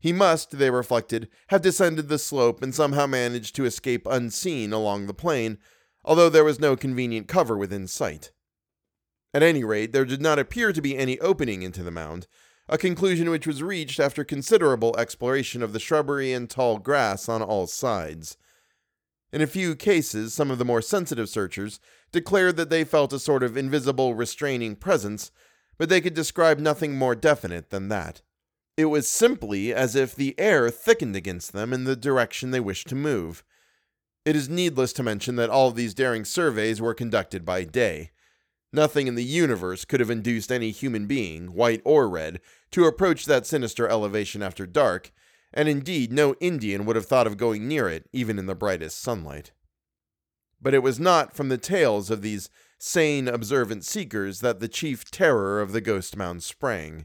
He 0.00 0.12
must, 0.12 0.58
they 0.58 0.70
reflected, 0.70 1.28
have 1.48 1.62
descended 1.62 2.08
the 2.08 2.18
slope 2.18 2.62
and 2.62 2.74
somehow 2.74 3.06
managed 3.06 3.54
to 3.56 3.64
escape 3.64 4.08
unseen 4.10 4.72
along 4.72 5.06
the 5.06 5.14
plain, 5.14 5.58
although 6.04 6.28
there 6.28 6.44
was 6.44 6.60
no 6.60 6.76
convenient 6.76 7.28
cover 7.28 7.56
within 7.56 7.86
sight. 7.86 8.32
At 9.32 9.42
any 9.42 9.64
rate, 9.64 9.92
there 9.92 10.04
did 10.04 10.20
not 10.20 10.38
appear 10.38 10.72
to 10.72 10.82
be 10.82 10.96
any 10.96 11.18
opening 11.20 11.62
into 11.62 11.82
the 11.82 11.90
mound, 11.90 12.26
a 12.68 12.78
conclusion 12.78 13.30
which 13.30 13.46
was 13.46 13.62
reached 13.62 14.00
after 14.00 14.24
considerable 14.24 14.96
exploration 14.96 15.62
of 15.62 15.72
the 15.72 15.80
shrubbery 15.80 16.32
and 16.32 16.48
tall 16.48 16.78
grass 16.78 17.28
on 17.28 17.42
all 17.42 17.66
sides. 17.66 18.36
In 19.32 19.42
a 19.42 19.46
few 19.46 19.74
cases, 19.74 20.32
some 20.32 20.50
of 20.50 20.58
the 20.58 20.64
more 20.64 20.80
sensitive 20.80 21.28
searchers 21.28 21.80
declared 22.12 22.56
that 22.56 22.70
they 22.70 22.84
felt 22.84 23.12
a 23.12 23.18
sort 23.18 23.42
of 23.42 23.56
invisible 23.56 24.14
restraining 24.14 24.76
presence 24.76 25.30
but 25.78 25.88
they 25.88 26.00
could 26.00 26.14
describe 26.14 26.58
nothing 26.58 26.96
more 26.96 27.14
definite 27.14 27.70
than 27.70 27.88
that. 27.88 28.22
It 28.76 28.86
was 28.86 29.08
simply 29.08 29.72
as 29.72 29.94
if 29.94 30.14
the 30.14 30.34
air 30.38 30.70
thickened 30.70 31.16
against 31.16 31.52
them 31.52 31.72
in 31.72 31.84
the 31.84 31.96
direction 31.96 32.50
they 32.50 32.60
wished 32.60 32.88
to 32.88 32.94
move. 32.94 33.44
It 34.24 34.36
is 34.36 34.48
needless 34.48 34.94
to 34.94 35.02
mention 35.02 35.36
that 35.36 35.50
all 35.50 35.70
these 35.70 35.92
daring 35.92 36.24
surveys 36.24 36.80
were 36.80 36.94
conducted 36.94 37.44
by 37.44 37.64
day. 37.64 38.10
Nothing 38.72 39.06
in 39.06 39.16
the 39.16 39.24
universe 39.24 39.84
could 39.84 40.00
have 40.00 40.10
induced 40.10 40.50
any 40.50 40.70
human 40.70 41.06
being, 41.06 41.52
white 41.52 41.82
or 41.84 42.08
red, 42.08 42.40
to 42.70 42.86
approach 42.86 43.26
that 43.26 43.46
sinister 43.46 43.86
elevation 43.86 44.42
after 44.42 44.66
dark, 44.66 45.12
and 45.52 45.68
indeed 45.68 46.10
no 46.10 46.34
Indian 46.40 46.86
would 46.86 46.96
have 46.96 47.06
thought 47.06 47.26
of 47.26 47.36
going 47.36 47.68
near 47.68 47.86
it, 47.88 48.08
even 48.12 48.38
in 48.38 48.46
the 48.46 48.54
brightest 48.54 49.00
sunlight. 49.00 49.52
But 50.60 50.74
it 50.74 50.82
was 50.82 50.98
not 50.98 51.36
from 51.36 51.50
the 51.50 51.58
tales 51.58 52.10
of 52.10 52.22
these 52.22 52.48
sane, 52.78 53.28
observant 53.28 53.84
seekers 53.84 54.40
that 54.40 54.58
the 54.58 54.68
chief 54.68 55.10
terror 55.10 55.60
of 55.60 55.72
the 55.72 55.82
ghost 55.82 56.16
mound 56.16 56.42
sprang. 56.42 57.04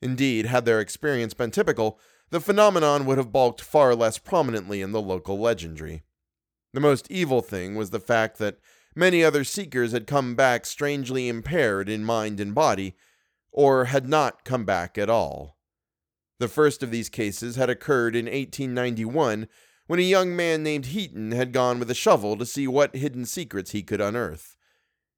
Indeed, 0.00 0.46
had 0.46 0.64
their 0.64 0.80
experience 0.80 1.34
been 1.34 1.50
typical, 1.50 1.98
the 2.30 2.40
phenomenon 2.40 3.04
would 3.04 3.18
have 3.18 3.32
bulked 3.32 3.60
far 3.60 3.96
less 3.96 4.16
prominently 4.16 4.80
in 4.80 4.92
the 4.92 5.02
local 5.02 5.38
legendary. 5.38 6.04
The 6.72 6.80
most 6.80 7.10
evil 7.10 7.42
thing 7.42 7.74
was 7.74 7.90
the 7.90 8.00
fact 8.00 8.38
that 8.38 8.58
many 8.94 9.24
other 9.24 9.44
seekers 9.44 9.92
had 9.92 10.06
come 10.06 10.34
back 10.34 10.64
strangely 10.64 11.28
impaired 11.28 11.88
in 11.88 12.04
mind 12.04 12.38
and 12.38 12.54
body, 12.54 12.96
or 13.50 13.86
had 13.86 14.08
not 14.08 14.44
come 14.44 14.64
back 14.64 14.96
at 14.96 15.10
all. 15.10 15.56
The 16.38 16.48
first 16.48 16.82
of 16.82 16.90
these 16.90 17.08
cases 17.08 17.56
had 17.56 17.68
occurred 17.68 18.14
in 18.14 18.26
1891 18.26 19.48
when 19.86 19.98
a 19.98 20.02
young 20.02 20.36
man 20.36 20.62
named 20.62 20.86
Heaton 20.86 21.32
had 21.32 21.52
gone 21.52 21.80
with 21.80 21.90
a 21.90 21.94
shovel 21.94 22.36
to 22.36 22.46
see 22.46 22.68
what 22.68 22.94
hidden 22.94 23.26
secrets 23.26 23.72
he 23.72 23.82
could 23.82 24.00
unearth. 24.00 24.56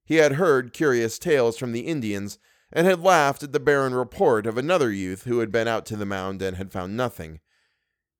He 0.04 0.16
had 0.16 0.32
heard 0.32 0.72
curious 0.72 1.18
tales 1.18 1.58
from 1.58 1.72
the 1.72 1.86
Indians 1.86 2.38
and 2.72 2.86
had 2.86 3.00
laughed 3.00 3.42
at 3.42 3.52
the 3.52 3.60
barren 3.60 3.94
report 3.94 4.46
of 4.46 4.56
another 4.56 4.90
youth 4.90 5.24
who 5.24 5.40
had 5.40 5.52
been 5.52 5.68
out 5.68 5.84
to 5.86 5.96
the 5.96 6.06
mound 6.06 6.40
and 6.40 6.56
had 6.56 6.72
found 6.72 6.96
nothing. 6.96 7.40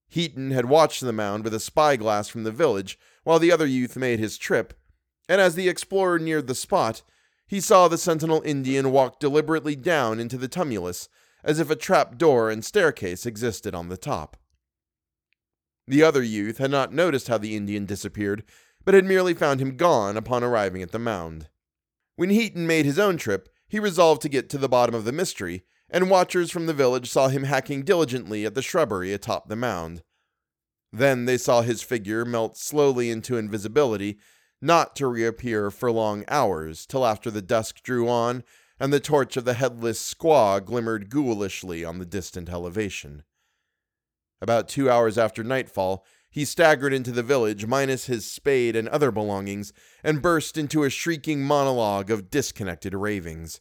Heaton 0.09 0.51
had 0.51 0.67
watched 0.67 1.01
the 1.01 1.13
mound 1.13 1.43
with 1.43 1.55
a 1.55 1.61
spyglass 1.61 2.29
from 2.29 2.45
the 2.45 2.53
village 2.53 2.99
while 3.25 3.39
the 3.39 3.53
other 3.53 3.67
youth 3.67 3.97
made 3.97 4.19
his 4.19 4.39
trip, 4.39 4.75
and 5.29 5.41
as 5.41 5.55
the 5.55 5.69
explorer 5.69 6.19
neared 6.19 6.47
the 6.47 6.55
spot, 6.55 7.03
he 7.47 7.61
saw 7.61 7.87
the 7.87 7.99
sentinel 7.99 8.43
Indian 8.45 8.91
walk 8.91 9.21
deliberately 9.21 9.77
down 9.77 10.19
into 10.19 10.39
the 10.39 10.49
tumulus 10.49 11.09
as 11.45 11.59
if 11.59 11.71
a 11.71 11.77
trap 11.77 12.17
door 12.17 12.51
and 12.51 12.65
staircase 12.65 13.27
existed 13.27 13.75
on 13.75 13.89
the 13.89 13.97
top. 13.97 14.37
The 15.87 16.03
other 16.03 16.23
youth 16.23 16.59
had 16.59 16.71
not 16.71 16.93
noticed 16.93 17.29
how 17.29 17.39
the 17.39 17.57
Indian 17.57 17.87
disappeared, 17.87 18.45
but 18.85 18.95
had 18.95 19.05
merely 19.05 19.35
found 19.35 19.61
him 19.61 19.77
gone 19.77 20.17
upon 20.17 20.45
arriving 20.45 20.83
at 20.83 20.93
the 20.93 20.99
mound. 20.99 21.49
When 22.17 22.31
Heaton 22.31 22.67
made 22.67 22.85
his 22.85 22.99
own 22.99 23.17
trip, 23.17 23.49
he 23.69 23.81
resolved 23.81 24.23
to 24.23 24.29
get 24.29 24.49
to 24.51 24.59
the 24.59 24.69
bottom 24.69 24.95
of 24.95 25.05
the 25.05 25.13
mystery, 25.13 25.65
and 25.91 26.11
watchers 26.11 26.51
from 26.51 26.67
the 26.67 26.75
village 26.75 27.11
saw 27.11 27.29
him 27.29 27.45
hacking 27.45 27.83
diligently 27.83 28.47
at 28.47 28.55
the 28.55 28.63
shrubbery 28.63 29.13
atop 29.13 29.49
the 29.49 29.57
mound. 29.57 30.03
Then 30.93 31.25
they 31.25 31.39
saw 31.39 31.63
his 31.63 31.83
figure 31.83 32.25
melt 32.25 32.57
slowly 32.57 33.11
into 33.11 33.39
invisibility, 33.39 34.19
not 34.61 34.95
to 34.97 35.07
reappear 35.07 35.71
for 35.71 35.91
long 35.91 36.25
hours, 36.29 36.87
till 36.87 37.07
after 37.07 37.31
the 37.31 37.43
dusk 37.43 37.83
drew 37.83 38.09
on 38.09 38.45
and 38.79 38.93
the 38.93 39.01
torch 39.01 39.37
of 39.37 39.45
the 39.45 39.55
headless 39.55 40.15
squaw 40.15 40.63
glimmered 40.63 41.09
ghoulishly 41.09 41.85
on 41.85 41.99
the 41.99 42.05
distant 42.05 42.49
elevation. 42.49 43.23
About 44.41 44.69
two 44.69 44.91
hours 44.91 45.17
after 45.17 45.45
nightfall, 45.45 46.05
he 46.29 46.45
staggered 46.45 46.93
into 46.93 47.13
the 47.13 47.23
village, 47.23 47.67
minus 47.67 48.07
his 48.07 48.25
spade 48.25 48.75
and 48.75 48.89
other 48.89 49.11
belongings, 49.11 49.73
and 50.03 50.23
burst 50.23 50.59
into 50.59 50.83
a 50.83 50.91
shrieking 50.91 51.45
monologue 51.45 52.11
of 52.11 52.31
disconnected 52.31 52.95
ravings. 52.95 53.61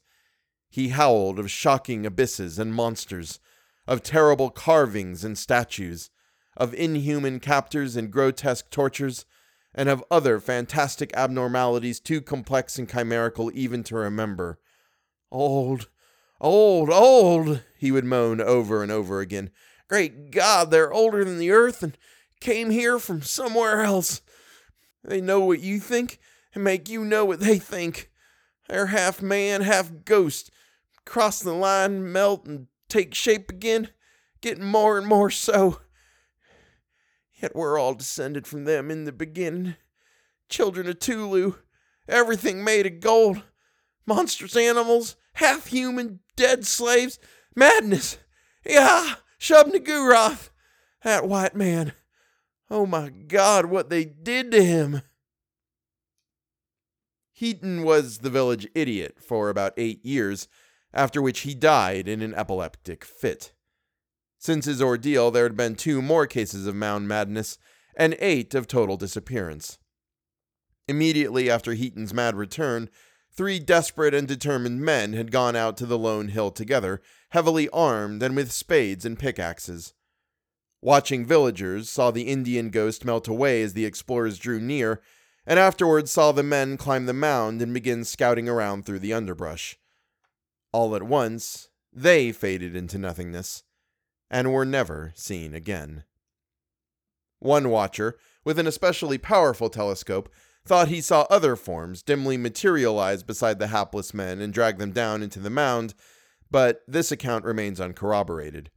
He 0.69 0.89
howled 0.89 1.38
of 1.38 1.51
shocking 1.51 2.05
abysses 2.05 2.57
and 2.57 2.73
monsters, 2.73 3.39
of 3.85 4.01
terrible 4.01 4.50
carvings 4.50 5.23
and 5.23 5.38
statues, 5.38 6.09
of 6.58 6.74
inhuman 6.74 7.39
captors 7.39 7.96
and 7.96 8.12
grotesque 8.12 8.70
tortures, 8.70 9.25
and 9.74 9.88
of 9.88 10.03
other 10.12 10.39
fantastic 10.39 11.12
abnormalities 11.15 12.00
too 12.00 12.22
complex 12.22 12.77
and 12.77 12.89
chimerical 12.89 13.51
even 13.53 13.84
to 13.84 13.96
remember. 13.96 14.60
Old, 15.31 15.88
old, 16.41 16.89
old, 16.89 17.63
he 17.77 17.91
would 17.91 18.03
moan 18.03 18.41
over 18.41 18.84
and 18.84 18.91
over 18.91 19.22
again. 19.22 19.50
Great 19.88 20.31
God, 20.31 20.72
they're 20.72 20.91
older 20.91 21.24
than 21.24 21.38
the 21.38 21.51
earth, 21.51 21.84
and 21.84 21.98
came 22.39 22.70
here 22.70 23.00
from 23.00 23.22
somewhere 23.22 23.81
else. 23.81 24.22
They 25.03 25.22
know 25.22 25.39
what 25.41 25.62
you 25.62 25.79
think 25.79 26.20
and 26.53 26.63
make 26.63 26.89
you 26.89 27.05
know 27.05 27.25
what 27.25 27.39
they 27.39 27.58
think. 27.58 28.10
They're 28.67 28.88
half 28.88 29.22
man, 29.22 29.62
half 29.62 29.91
ghost. 30.05 30.51
Cross 31.05 31.41
the 31.41 31.53
line, 31.53 32.12
melt, 32.12 32.46
and 32.46 32.67
take 32.89 33.13
shape 33.13 33.50
again, 33.50 33.89
getting 34.41 34.65
more 34.65 34.98
and 34.98 35.08
more 35.08 35.29
so. 35.29 35.79
Yet 37.41 37.55
we're 37.55 37.79
all 37.79 37.93
descended 37.95 38.45
from 38.45 38.65
them 38.65 38.91
in 38.91 39.05
the 39.05 39.12
beginning. 39.12 39.75
Children 40.50 40.88
of 40.88 41.00
Tulu, 41.00 41.53
everything 42.07 42.63
made 42.63 42.86
of 42.86 43.00
gold. 43.00 43.43
Monstrous 44.05 44.55
animals, 44.55 45.15
half 45.33 45.67
human, 45.67 46.19
dead 46.36 46.65
slaves. 46.65 47.19
Madness! 47.55 48.17
Yeah, 48.65 49.15
Shub 49.39 49.71
that 51.03 51.27
white 51.27 51.55
man. 51.55 51.93
Oh 52.69 52.86
my 52.86 53.10
God, 53.10 53.65
what 53.65 53.89
they 53.89 54.05
did 54.05 54.51
to 54.51 54.63
him! 54.63 55.01
Heaton 57.31 57.83
was 57.83 58.19
the 58.19 58.29
village 58.29 58.67
idiot 58.75 59.17
for 59.19 59.50
about 59.50 59.74
eight 59.77 60.05
years, 60.05 60.48
after 60.93 61.21
which 61.21 61.39
he 61.39 61.55
died 61.55 62.07
in 62.07 62.21
an 62.21 62.36
epileptic 62.36 63.03
fit. 63.03 63.53
Since 64.41 64.65
his 64.65 64.81
ordeal, 64.81 65.29
there 65.29 65.43
had 65.43 65.55
been 65.55 65.75
two 65.75 66.01
more 66.01 66.25
cases 66.25 66.65
of 66.65 66.74
mound 66.74 67.07
madness 67.07 67.60
and 67.95 68.15
eight 68.17 68.55
of 68.55 68.65
total 68.65 68.98
disappearance. 68.98 69.77
Immediately 70.88 71.48
after 71.48 71.74
Heaton's 71.74 72.12
mad 72.12 72.36
return, 72.36 72.89
three 73.31 73.60
desperate 73.60 74.15
and 74.15 74.27
determined 74.27 74.81
men 74.81 75.13
had 75.13 75.31
gone 75.31 75.55
out 75.55 75.77
to 75.77 75.86
the 75.86 75.98
lone 75.98 76.29
hill 76.29 76.50
together, 76.50 77.03
heavily 77.29 77.69
armed 77.69 78.24
and 78.24 78.36
with 78.36 78.51
spades 78.51 79.05
and 79.05 79.19
pickaxes. 79.19 79.93
Watching 80.81 81.24
villagers 81.24 81.91
saw 81.91 82.10
the 82.10 82.24
Indian 82.24 82.71
ghost 82.71 83.05
melt 83.05 83.27
away 83.27 83.62
as 83.62 83.74
the 83.74 83.86
explorers 83.86 84.39
drew 84.39 84.60
near, 84.60 85.03
and 85.45 85.60
afterwards 85.60 86.10
saw 86.10 86.31
the 86.31 86.41
men 86.41 86.77
climb 86.77 87.05
the 87.05 87.13
mound 87.13 87.62
and 87.62 87.75
begin 87.75 88.03
scouting 88.03 88.50
around 88.50 88.88
through 88.88 89.00
the 89.00 89.13
underbrush. 89.13 89.77
All 90.71 90.95
at 90.95 91.03
once, 91.03 91.69
they 91.93 92.31
faded 92.31 92.75
into 92.75 92.98
nothingness, 92.98 93.62
and 94.31 94.51
were 94.51 94.65
never 94.65 95.11
seen 95.13 95.53
again. 95.53 96.05
One 97.39 97.69
watcher, 97.69 98.17
with 98.45 98.57
an 98.57 98.65
especially 98.65 99.17
powerful 99.17 99.69
telescope, 99.69 100.31
thought 100.65 100.88
he 100.88 101.01
saw 101.01 101.27
other 101.29 101.55
forms 101.55 102.01
dimly 102.01 102.38
materialize 102.38 103.23
beside 103.23 103.59
the 103.59 103.67
hapless 103.67 104.13
men 104.13 104.39
and 104.39 104.53
drag 104.53 104.77
them 104.77 104.91
down 104.91 105.21
into 105.21 105.39
the 105.39 105.50
mound, 105.50 105.93
but 106.50 106.81
this 106.88 107.11
account 107.11 107.43
remains 107.43 107.81
uncorroborated. 107.81 108.71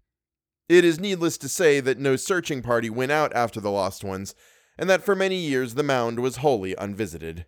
It 0.69 0.85
is 0.85 0.99
needless 0.99 1.39
to 1.39 1.49
say 1.49 1.81
that 1.81 1.99
no 1.99 2.17
searching 2.17 2.63
party 2.63 2.91
went 2.91 3.13
out 3.13 3.35
after 3.35 3.61
the 3.61 3.71
lost 3.71 4.03
ones, 4.03 4.35
and 4.77 4.91
that 4.91 5.03
for 5.03 5.15
many 5.15 5.37
years 5.37 5.75
the 5.75 5.83
mound 5.83 6.19
was 6.19 6.37
wholly 6.37 6.75
unvisited. 6.77 7.47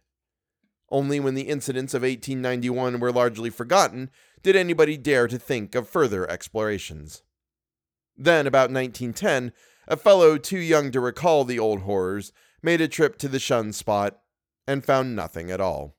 Only 0.90 1.18
when 1.18 1.34
the 1.34 1.48
incidents 1.48 1.94
of 1.94 2.02
1891 2.02 3.00
were 3.00 3.10
largely 3.10 3.50
forgotten 3.50 4.10
did 4.42 4.54
anybody 4.54 4.96
dare 4.96 5.26
to 5.26 5.38
think 5.38 5.74
of 5.74 5.88
further 5.88 6.30
explorations. 6.30 7.22
Then, 8.16 8.46
about 8.46 8.70
1910, 8.70 9.52
a 9.88 9.96
fellow 9.96 10.38
too 10.38 10.58
young 10.58 10.90
to 10.92 11.00
recall 11.00 11.44
the 11.44 11.58
old 11.58 11.80
horrors 11.80 12.32
made 12.62 12.80
a 12.80 12.88
trip 12.88 13.18
to 13.18 13.28
the 13.28 13.38
shunned 13.38 13.74
spot 13.74 14.18
and 14.66 14.84
found 14.84 15.14
nothing 15.14 15.50
at 15.50 15.60
all. 15.60 15.96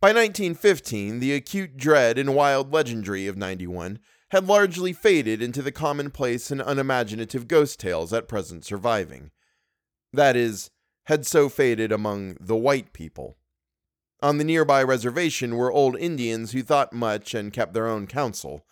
By 0.00 0.08
1915, 0.08 1.18
the 1.18 1.34
acute 1.34 1.76
dread 1.76 2.18
and 2.18 2.34
wild 2.34 2.72
legendary 2.72 3.26
of 3.26 3.36
91 3.36 3.98
had 4.30 4.46
largely 4.46 4.92
faded 4.92 5.42
into 5.42 5.62
the 5.62 5.72
commonplace 5.72 6.50
and 6.50 6.60
unimaginative 6.60 7.48
ghost 7.48 7.80
tales 7.80 8.12
at 8.12 8.28
present 8.28 8.64
surviving. 8.64 9.30
That 10.12 10.36
is, 10.36 10.70
had 11.06 11.26
so 11.26 11.48
faded 11.48 11.90
among 11.90 12.36
the 12.38 12.56
white 12.56 12.92
people. 12.92 13.38
On 14.20 14.38
the 14.38 14.44
nearby 14.44 14.82
reservation 14.82 15.56
were 15.56 15.72
old 15.72 15.96
Indians 15.96 16.52
who 16.52 16.62
thought 16.62 16.92
much 16.92 17.34
and 17.34 17.52
kept 17.52 17.72
their 17.72 17.86
own 17.86 18.06
counsel. 18.06 18.66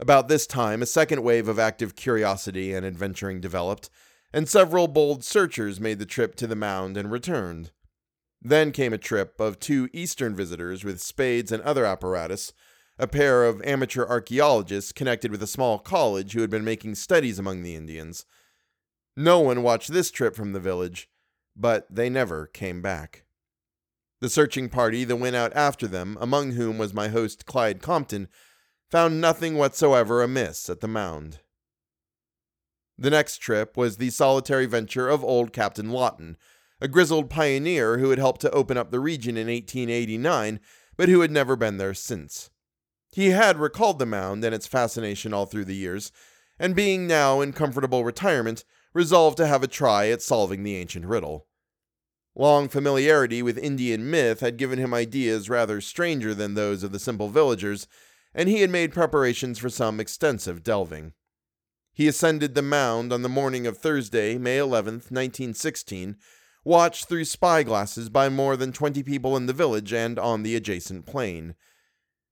About 0.00 0.28
this 0.28 0.46
time, 0.46 0.80
a 0.80 0.86
second 0.86 1.22
wave 1.24 1.48
of 1.48 1.58
active 1.58 1.96
curiosity 1.96 2.72
and 2.72 2.86
adventuring 2.86 3.40
developed, 3.40 3.90
and 4.32 4.48
several 4.48 4.86
bold 4.86 5.24
searchers 5.24 5.80
made 5.80 5.98
the 5.98 6.06
trip 6.06 6.36
to 6.36 6.46
the 6.46 6.54
mound 6.54 6.96
and 6.96 7.10
returned. 7.10 7.72
Then 8.40 8.70
came 8.70 8.92
a 8.92 8.98
trip 8.98 9.40
of 9.40 9.58
two 9.58 9.88
Eastern 9.92 10.36
visitors 10.36 10.84
with 10.84 11.00
spades 11.00 11.50
and 11.50 11.62
other 11.62 11.84
apparatus, 11.84 12.52
a 12.96 13.08
pair 13.08 13.44
of 13.44 13.60
amateur 13.62 14.06
archaeologists 14.06 14.92
connected 14.92 15.32
with 15.32 15.42
a 15.42 15.48
small 15.48 15.78
college 15.78 16.32
who 16.32 16.40
had 16.42 16.50
been 16.50 16.64
making 16.64 16.94
studies 16.94 17.38
among 17.38 17.62
the 17.62 17.74
Indians. 17.74 18.24
No 19.16 19.40
one 19.40 19.64
watched 19.64 19.92
this 19.92 20.12
trip 20.12 20.36
from 20.36 20.52
the 20.52 20.60
village, 20.60 21.08
but 21.56 21.86
they 21.90 22.08
never 22.08 22.46
came 22.46 22.80
back. 22.80 23.24
The 24.20 24.28
searching 24.28 24.68
party 24.68 25.02
that 25.04 25.16
went 25.16 25.36
out 25.36 25.52
after 25.56 25.88
them, 25.88 26.16
among 26.20 26.52
whom 26.52 26.78
was 26.78 26.94
my 26.94 27.08
host 27.08 27.46
Clyde 27.46 27.82
Compton, 27.82 28.28
found 28.90 29.20
nothing 29.20 29.56
whatsoever 29.56 30.22
amiss 30.22 30.70
at 30.70 30.80
the 30.80 30.88
mound. 30.88 31.40
The 32.96 33.10
next 33.10 33.38
trip 33.38 33.76
was 33.76 33.96
the 33.96 34.10
solitary 34.10 34.66
venture 34.66 35.08
of 35.08 35.22
old 35.22 35.52
Captain 35.52 35.90
Lawton, 35.90 36.36
a 36.80 36.88
grizzled 36.88 37.30
pioneer 37.30 37.98
who 37.98 38.10
had 38.10 38.18
helped 38.18 38.40
to 38.42 38.50
open 38.50 38.76
up 38.76 38.90
the 38.90 39.00
region 39.00 39.36
in 39.36 39.46
1889, 39.46 40.60
but 40.96 41.08
who 41.08 41.20
had 41.20 41.30
never 41.30 41.54
been 41.54 41.76
there 41.76 41.94
since. 41.94 42.50
He 43.12 43.30
had 43.30 43.58
recalled 43.58 43.98
the 43.98 44.06
mound 44.06 44.44
and 44.44 44.54
its 44.54 44.66
fascination 44.66 45.32
all 45.32 45.46
through 45.46 45.66
the 45.66 45.74
years, 45.74 46.12
and 46.58 46.74
being 46.74 47.06
now 47.06 47.40
in 47.40 47.52
comfortable 47.52 48.04
retirement, 48.04 48.64
resolved 48.92 49.36
to 49.36 49.46
have 49.46 49.62
a 49.62 49.68
try 49.68 50.08
at 50.08 50.22
solving 50.22 50.62
the 50.62 50.76
ancient 50.76 51.06
riddle. 51.06 51.46
Long 52.34 52.68
familiarity 52.68 53.42
with 53.42 53.58
Indian 53.58 54.10
myth 54.10 54.40
had 54.40 54.56
given 54.56 54.78
him 54.78 54.94
ideas 54.94 55.48
rather 55.48 55.80
stranger 55.80 56.34
than 56.34 56.54
those 56.54 56.82
of 56.82 56.92
the 56.92 56.98
simple 56.98 57.28
villagers, 57.28 57.86
and 58.38 58.48
he 58.48 58.60
had 58.60 58.70
made 58.70 58.92
preparations 58.92 59.58
for 59.58 59.68
some 59.68 59.98
extensive 59.98 60.62
delving. 60.62 61.12
He 61.92 62.06
ascended 62.06 62.54
the 62.54 62.62
mound 62.62 63.12
on 63.12 63.22
the 63.22 63.28
morning 63.28 63.66
of 63.66 63.76
Thursday, 63.76 64.38
May 64.38 64.58
11th, 64.58 65.10
1916, 65.10 66.14
watched 66.62 67.08
through 67.08 67.24
spyglasses 67.24 68.08
by 68.08 68.28
more 68.28 68.56
than 68.56 68.70
20 68.72 69.02
people 69.02 69.36
in 69.36 69.46
the 69.46 69.52
village 69.52 69.92
and 69.92 70.20
on 70.20 70.44
the 70.44 70.54
adjacent 70.54 71.04
plain. 71.04 71.56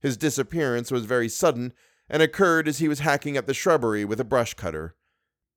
His 0.00 0.16
disappearance 0.16 0.92
was 0.92 1.06
very 1.06 1.28
sudden 1.28 1.72
and 2.08 2.22
occurred 2.22 2.68
as 2.68 2.78
he 2.78 2.86
was 2.86 3.00
hacking 3.00 3.36
at 3.36 3.48
the 3.48 3.54
shrubbery 3.54 4.04
with 4.04 4.20
a 4.20 4.24
brush 4.24 4.54
cutter. 4.54 4.94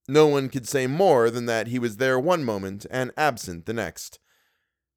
No 0.07 0.25
one 0.25 0.49
could 0.49 0.67
say 0.67 0.87
more 0.87 1.29
than 1.29 1.45
that 1.45 1.67
he 1.67 1.77
was 1.77 1.97
there 1.97 2.19
one 2.19 2.43
moment 2.43 2.87
and 2.89 3.11
absent 3.15 3.67
the 3.67 3.73
next. 3.73 4.17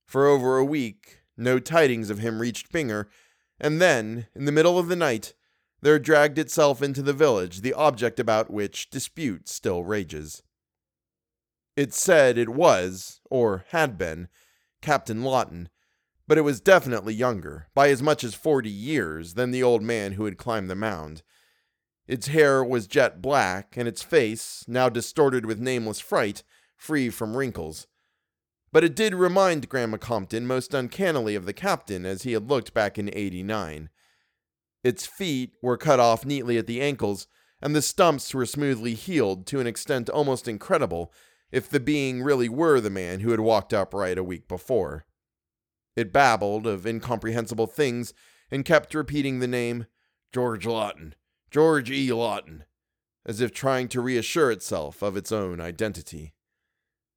For 0.07 0.27
over 0.27 0.57
a 0.57 0.65
week, 0.65 1.19
no 1.37 1.59
tidings 1.59 2.09
of 2.09 2.21
him 2.21 2.41
reached 2.41 2.73
Binger, 2.73 3.09
and 3.61 3.83
then, 3.83 4.29
in 4.35 4.47
the 4.47 4.53
middle 4.53 4.79
of 4.79 4.89
the 4.89 4.97
night, 4.97 5.35
there 5.83 5.99
dragged 5.99 6.39
itself 6.39 6.81
into 6.81 7.03
the 7.03 7.13
village 7.13 7.61
the 7.61 7.75
object 7.75 8.19
about 8.19 8.51
which 8.51 8.89
dispute 8.89 9.49
still 9.49 9.85
rages. 9.85 10.43
It 11.77 11.93
said 11.93 12.39
it 12.39 12.51
was, 12.51 13.21
or 13.31 13.65
had 13.69 13.99
been, 13.99 14.29
Captain 14.81 15.23
Lawton, 15.23 15.69
but 16.29 16.39
it 16.39 16.43
was 16.43 16.61
definitely 16.61 17.15
younger, 17.15 17.69
by 17.75 17.89
as 17.89 18.03
much 18.03 18.23
as 18.23 18.35
forty 18.35 18.71
years, 18.71 19.35
than 19.35 19.51
the 19.51 19.63
old 19.63 19.83
man 19.83 20.13
who 20.13 20.25
had 20.25 20.39
climbed 20.39 20.71
the 20.71 20.75
mound. 20.75 21.23
Its 22.07 22.29
hair 22.29 22.63
was 22.63 22.87
jet 22.87 23.21
black, 23.21 23.77
and 23.77 23.89
its 23.89 24.03
face, 24.03 24.65
now 24.69 24.89
distorted 24.89 25.47
with 25.47 25.61
nameless 25.61 26.01
fright, 26.01 26.43
free 26.77 27.11
from 27.11 27.37
wrinkles. 27.37 27.87
But 28.71 28.85
it 28.85 28.95
did 28.95 29.15
remind 29.15 29.69
Grandma 29.69 29.99
Compton 29.99 30.47
most 30.47 30.75
uncannily 30.75 31.35
of 31.35 31.45
the 31.45 31.53
captain 31.53 32.07
as 32.07 32.23
he 32.23 32.33
had 32.33 32.49
looked 32.49 32.73
back 32.73 32.99
in 32.99 33.11
89. 33.13 33.89
Its 34.85 35.07
feet 35.07 35.55
were 35.63 35.77
cut 35.77 36.01
off 36.01 36.25
neatly 36.25 36.59
at 36.59 36.67
the 36.67 36.81
ankles, 36.81 37.27
and 37.61 37.75
the 37.75 37.83
stumps 37.83 38.35
were 38.35 38.47
smoothly 38.47 38.95
healed 38.95 39.47
to 39.47 39.61
an 39.61 39.67
extent 39.67 40.11
almost 40.11 40.49
incredible 40.49 41.13
if 41.53 41.69
the 41.69 41.79
being 41.79 42.23
really 42.23 42.49
were 42.49 42.81
the 42.81 42.91
man 42.91 43.21
who 43.21 43.31
had 43.31 43.41
walked 43.41 43.73
upright 43.73 44.19
a 44.19 44.25
week 44.25 44.49
before. 44.49 45.05
It 45.95 46.13
babbled 46.13 46.67
of 46.67 46.87
incomprehensible 46.87 47.67
things 47.67 48.15
and 48.51 48.65
kept 48.65 48.95
repeating 48.95 49.39
the 49.39 49.47
name 49.47 49.87
George 50.33 50.67
Lawton, 50.67 51.15
George 51.51 51.91
E. 51.91 52.13
Lawton, 52.13 52.65
as 53.27 53.41
if 53.41 53.53
trying 53.53 53.89
to 53.89 54.01
reassure 54.01 54.51
itself 54.51 55.03
of 55.03 55.17
its 55.17 55.31
own 55.31 55.61
identity. 55.61 56.35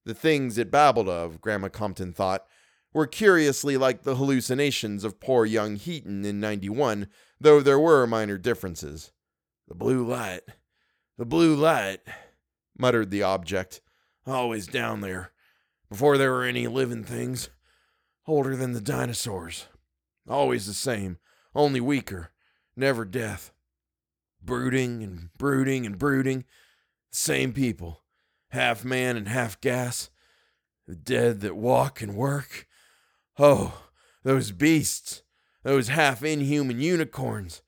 The 0.06 0.14
things 0.14 0.58
it 0.58 0.70
babbled 0.70 1.10
of, 1.10 1.42
Grandma 1.42 1.70
Compton 1.70 2.14
thought, 2.14 2.46
were 2.94 3.08
curiously 3.08 3.76
like 3.76 4.04
the 4.04 4.16
hallucinations 4.16 5.04
of 5.04 5.20
poor 5.20 5.46
young 5.46 5.78
Heaton 5.78 6.24
in 6.26 6.40
91, 6.40 7.08
though 7.46 7.62
there 7.62 7.80
were 7.80 8.08
minor 8.08 8.40
differences. 8.40 9.12
The 9.68 9.76
blue 9.76 10.04
light, 10.04 10.42
the 11.16 11.26
blue 11.26 11.56
light, 11.56 12.00
muttered 12.76 13.12
the 13.12 13.22
object, 13.22 13.82
always 14.26 14.66
down 14.66 15.02
there, 15.02 15.32
before 15.88 16.18
there 16.18 16.32
were 16.32 16.44
any 16.44 16.66
living 16.66 17.04
things, 17.04 17.50
older 18.26 18.56
than 18.56 18.74
the 18.74 18.82
dinosaurs. 18.82 19.68
Always 20.28 20.66
the 20.66 20.74
same, 20.74 21.20
only 21.54 21.80
weaker, 21.80 22.32
never 22.76 23.06
death. 23.06 23.52
Brooding 24.44 25.04
and 25.04 25.30
brooding 25.38 25.86
and 25.86 26.00
brooding, 26.00 26.46
the 27.12 27.18
same 27.18 27.54
people, 27.54 28.02
half 28.50 28.84
man 28.84 29.18
and 29.18 29.28
half 29.28 29.62
gas, 29.62 30.10
the 30.88 30.96
dead 30.96 31.42
that 31.42 31.56
walk 31.56 32.02
and 32.02 32.16
work, 32.16 32.68
Oh, 33.38 33.84
those 34.24 34.52
beasts, 34.52 35.22
those 35.66 35.88
half 35.88 36.24
inhuman 36.24 36.80
unicorns, 36.80 37.64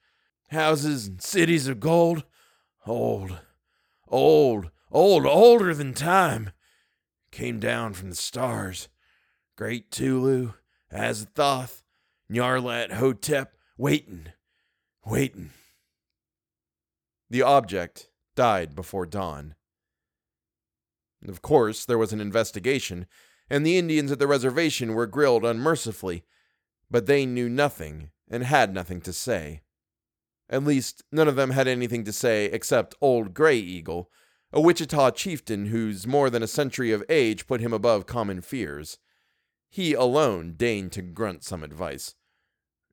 houses 0.52 1.08
and 1.08 1.20
cities 1.20 1.68
of 1.68 1.80
gold, 1.80 2.24
old, 2.86 3.40
old, 4.08 4.70
old, 4.92 5.26
older 5.26 5.74
than 5.74 5.96
time, 5.96 6.52
came 7.32 7.60
down 7.60 7.94
from 7.94 8.12
the 8.12 8.16
stars. 8.16 8.88
Great 9.56 9.90
Tulu, 9.90 10.54
Azathoth, 10.94 11.82
Nyarlathotep, 12.32 12.92
Hotep, 12.92 13.54
waiting, 13.80 14.28
waiting. 15.04 15.50
The 17.32 17.42
object 17.42 18.12
died 18.36 18.76
before 18.76 19.08
dawn. 19.08 19.56
Of 21.28 21.42
course, 21.42 21.84
there 21.84 21.98
was 21.98 22.14
an 22.14 22.22
investigation 22.22 23.08
and 23.50 23.66
the 23.66 23.80
Indians 23.80 24.12
at 24.12 24.20
the 24.20 24.28
reservation 24.28 24.94
were 24.94 25.08
grilled 25.08 25.44
unmercifully, 25.44 26.24
but 26.90 27.06
they 27.06 27.26
knew 27.26 27.50
nothing 27.50 28.12
and 28.30 28.44
had 28.44 28.74
nothing 28.74 29.02
to 29.02 29.14
say. 29.14 29.62
At 30.50 30.64
least, 30.64 31.04
none 31.12 31.28
of 31.28 31.36
them 31.36 31.52
had 31.52 31.68
anything 31.68 32.04
to 32.06 32.14
say 32.14 32.46
except 32.46 32.96
Old 33.02 33.34
Gray 33.34 33.58
Eagle, 33.58 34.10
a 34.54 34.62
Wichita 34.62 35.12
chieftain 35.12 35.68
whose 35.68 36.08
more 36.08 36.30
than 36.30 36.42
a 36.42 36.48
century 36.48 36.92
of 36.92 37.04
age 37.10 37.48
put 37.48 37.60
him 37.60 37.74
above 37.74 38.06
common 38.06 38.42
fears. 38.42 38.98
He 39.70 39.94
alone 39.94 40.54
deigned 40.56 40.94
to 40.94 41.02
grunt 41.02 41.44
some 41.44 41.64
advice. 41.64 42.16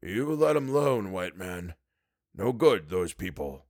You 0.02 0.34
let 0.34 0.56
'em 0.56 0.68
alone, 0.68 1.12
white 1.12 1.36
man. 1.36 1.74
No 2.34 2.52
good, 2.52 2.88
those 2.88 3.14
people. 3.14 3.66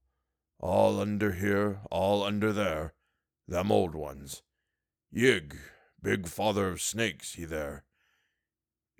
All 0.58 0.98
under 0.98 1.32
here, 1.32 1.82
all 1.90 2.22
under 2.22 2.52
there. 2.52 2.94
Them 3.46 3.70
old 3.70 3.94
ones. 3.94 4.42
Yig, 5.14 5.58
Big 6.04 6.28
father 6.28 6.68
of 6.68 6.82
snakes, 6.82 7.32
he 7.32 7.46
there. 7.46 7.82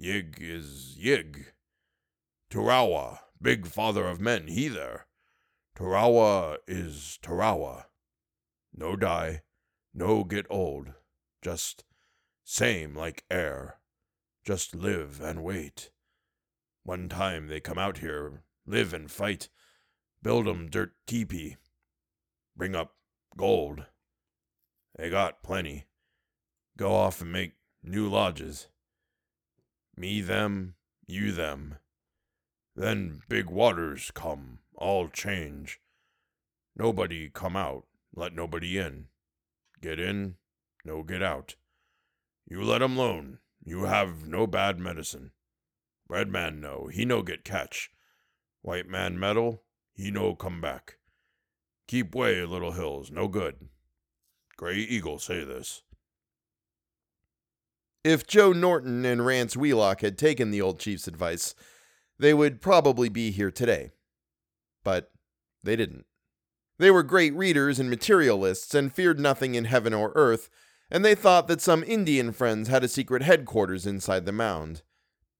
Yig 0.00 0.38
is 0.40 0.96
Yig. 1.00 1.52
Turawa, 2.50 3.18
big 3.40 3.66
father 3.66 4.07
of 4.07 4.20
men, 4.20 4.48
he 4.48 4.68
there. 4.68 5.07
Turawa 5.76 6.59
is 6.66 7.18
Turawa. 7.22 7.85
No 8.72 8.96
die, 8.96 9.42
no 9.92 10.24
get 10.24 10.46
old. 10.50 10.94
Just 11.42 11.85
same 12.44 12.94
like 12.94 13.24
air. 13.30 13.78
Just 14.44 14.74
live 14.74 15.20
and 15.20 15.42
wait. 15.42 15.90
One 16.83 17.09
time 17.09 17.46
they 17.46 17.61
come 17.61 17.78
out 17.78 17.98
here, 17.98 18.42
live 18.66 18.92
and 18.92 19.11
fight, 19.11 19.48
build 20.22 20.48
'em 20.48 20.68
dirt 20.68 20.94
teepee, 21.07 21.57
bring 22.57 22.74
up 22.74 22.96
gold. 23.37 23.87
They 24.96 25.09
got 25.09 25.42
plenty. 25.42 25.87
Go 26.76 26.92
off 26.92 27.20
and 27.20 27.33
make 27.33 27.54
new 27.83 28.09
lodges. 28.09 28.68
Me 29.96 30.20
them, 30.20 30.74
you 31.07 31.30
them. 31.33 31.76
Then 32.74 33.22
big 33.28 33.46
waters 33.46 34.11
come, 34.12 34.59
all 34.74 35.09
change. 35.09 35.80
Nobody 36.76 37.30
come 37.30 37.57
out, 37.57 37.87
let 38.14 38.33
nobody 38.33 38.78
in. 38.78 39.07
Get 39.80 40.00
in, 40.00 40.37
no 40.85 41.02
get 41.02 41.22
out. 41.22 41.54
You 42.46 42.62
let 42.62 42.83
'em 42.83 42.96
alone. 42.96 43.38
You 43.64 43.85
have 43.85 44.26
no 44.26 44.46
bad 44.46 44.78
medicine. 44.78 45.30
Red 46.09 46.28
man 46.28 46.61
no, 46.61 46.88
he 46.88 47.04
no 47.04 47.22
get 47.22 47.44
catch. 47.44 47.90
White 48.61 48.88
man 48.88 49.18
meddle, 49.18 49.64
he 49.92 50.11
no 50.11 50.35
come 50.35 50.61
back. 50.61 50.98
Keep 51.87 52.14
way, 52.14 52.44
little 52.44 52.72
hills, 52.72 53.11
no 53.11 53.28
good. 53.28 53.68
Gray 54.57 54.78
Eagle 54.78 55.18
say 55.18 55.44
this. 55.44 55.83
If 58.05 58.27
Joe 58.27 58.53
Norton 58.53 59.07
and 59.07 59.25
Rance 59.25 59.57
Wheelock 59.57 60.03
had 60.03 60.19
taken 60.19 60.51
the 60.51 60.61
old 60.61 60.79
chief's 60.79 61.09
advice, 61.09 61.55
they 62.19 62.35
would 62.35 62.61
probably 62.61 63.09
be 63.09 63.31
here 63.31 63.51
today. 63.51 63.93
But 64.85 65.11
they 65.62 65.75
didn't. 65.75 66.05
They 66.79 66.90
were 66.90 67.03
great 67.03 67.35
readers 67.35 67.79
and 67.81 67.88
materialists 67.88 68.75
and 68.75 68.93
feared 68.93 69.19
nothing 69.19 69.55
in 69.55 69.64
heaven 69.64 69.95
or 69.95 70.12
earth, 70.14 70.51
and 70.90 71.03
they 71.03 71.14
thought 71.14 71.49
that 71.49 71.62
some 71.62 71.83
Indian 71.83 72.33
friends 72.33 72.69
had 72.69 72.85
a 72.85 72.88
secret 72.88 73.23
headquarters 73.23 73.87
inside 73.87 74.27
the 74.27 74.33
mound. 74.33 74.83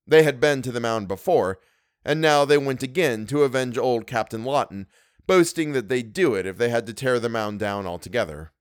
They 0.07 0.23
had 0.23 0.39
been 0.39 0.63
to 0.63 0.71
the 0.71 0.79
mound 0.79 1.07
before, 1.07 1.59
and 2.03 2.19
now 2.19 2.45
they 2.45 2.57
went 2.57 2.81
again 2.81 3.27
to 3.27 3.43
avenge 3.43 3.77
old 3.77 4.07
Captain 4.07 4.43
Lawton, 4.43 4.87
boasting 5.27 5.73
that 5.73 5.87
they'd 5.87 6.13
do 6.13 6.33
it 6.33 6.47
if 6.47 6.57
they 6.57 6.69
had 6.69 6.87
to 6.87 6.93
tear 6.93 7.19
the 7.19 7.29
mound 7.29 7.59
down 7.59 7.85
altogether. 7.85 8.51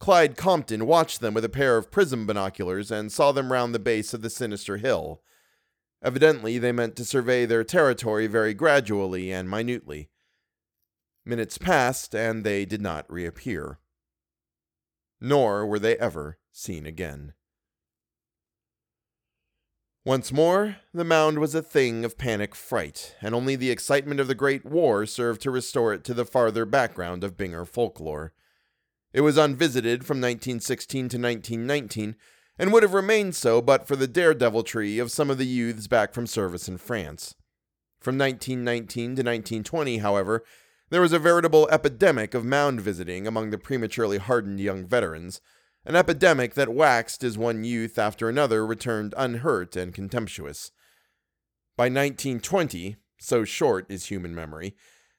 Clyde 0.00 0.36
Compton 0.36 0.86
watched 0.86 1.20
them 1.20 1.34
with 1.34 1.44
a 1.44 1.48
pair 1.48 1.76
of 1.76 1.90
prism 1.90 2.26
binoculars 2.26 2.90
and 2.90 3.10
saw 3.10 3.32
them 3.32 3.52
round 3.52 3.74
the 3.74 3.78
base 3.78 4.12
of 4.12 4.22
the 4.22 4.30
sinister 4.30 4.76
hill. 4.76 5.22
Evidently, 6.02 6.58
they 6.58 6.72
meant 6.72 6.96
to 6.96 7.04
survey 7.04 7.46
their 7.46 7.64
territory 7.64 8.26
very 8.26 8.52
gradually 8.52 9.32
and 9.32 9.48
minutely. 9.48 10.10
Minutes 11.24 11.56
passed, 11.56 12.14
and 12.14 12.44
they 12.44 12.66
did 12.66 12.82
not 12.82 13.10
reappear. 13.10 13.78
Nor 15.20 15.66
were 15.66 15.78
they 15.78 15.96
ever 15.96 16.38
seen 16.52 16.84
again. 16.84 17.32
Once 20.04 20.30
more, 20.30 20.76
the 20.92 21.02
mound 21.02 21.38
was 21.38 21.54
a 21.54 21.62
thing 21.62 22.04
of 22.04 22.18
panic 22.18 22.54
fright, 22.54 23.16
and 23.22 23.34
only 23.34 23.56
the 23.56 23.70
excitement 23.70 24.20
of 24.20 24.28
the 24.28 24.34
Great 24.34 24.66
War 24.66 25.06
served 25.06 25.40
to 25.40 25.50
restore 25.50 25.94
it 25.94 26.04
to 26.04 26.12
the 26.12 26.26
farther 26.26 26.66
background 26.66 27.24
of 27.24 27.38
Binger 27.38 27.66
folklore. 27.66 28.34
It 29.14 29.20
was 29.20 29.38
unvisited 29.38 30.04
from 30.04 30.16
1916 30.16 31.08
to 31.10 31.18
1919, 31.18 32.16
and 32.58 32.72
would 32.72 32.82
have 32.82 32.94
remained 32.94 33.36
so 33.36 33.62
but 33.62 33.86
for 33.86 33.94
the 33.94 34.08
daredeviltry 34.08 35.00
of 35.00 35.12
some 35.12 35.30
of 35.30 35.38
the 35.38 35.46
youths 35.46 35.86
back 35.86 36.12
from 36.12 36.26
service 36.26 36.68
in 36.68 36.78
France. 36.78 37.36
From 38.00 38.18
1919 38.18 39.04
to 39.04 39.10
1920, 39.22 39.98
however, 39.98 40.44
there 40.90 41.00
was 41.00 41.12
a 41.12 41.20
veritable 41.20 41.68
epidemic 41.70 42.34
of 42.34 42.44
mound 42.44 42.80
visiting 42.80 43.28
among 43.28 43.50
the 43.50 43.58
prematurely 43.58 44.18
hardened 44.18 44.58
young 44.58 44.84
veterans, 44.84 45.40
an 45.84 45.94
epidemic 45.94 46.54
that 46.54 46.74
waxed 46.74 47.22
as 47.22 47.38
one 47.38 47.62
youth 47.62 48.00
after 48.00 48.28
another 48.28 48.66
returned 48.66 49.14
unhurt 49.16 49.76
and 49.76 49.94
contemptuous. 49.94 50.72
By 51.76 51.84
1920, 51.84 52.96
so 53.18 53.44
short 53.44 53.86
is 53.88 54.06
human 54.06 54.34
memory, 54.34 54.74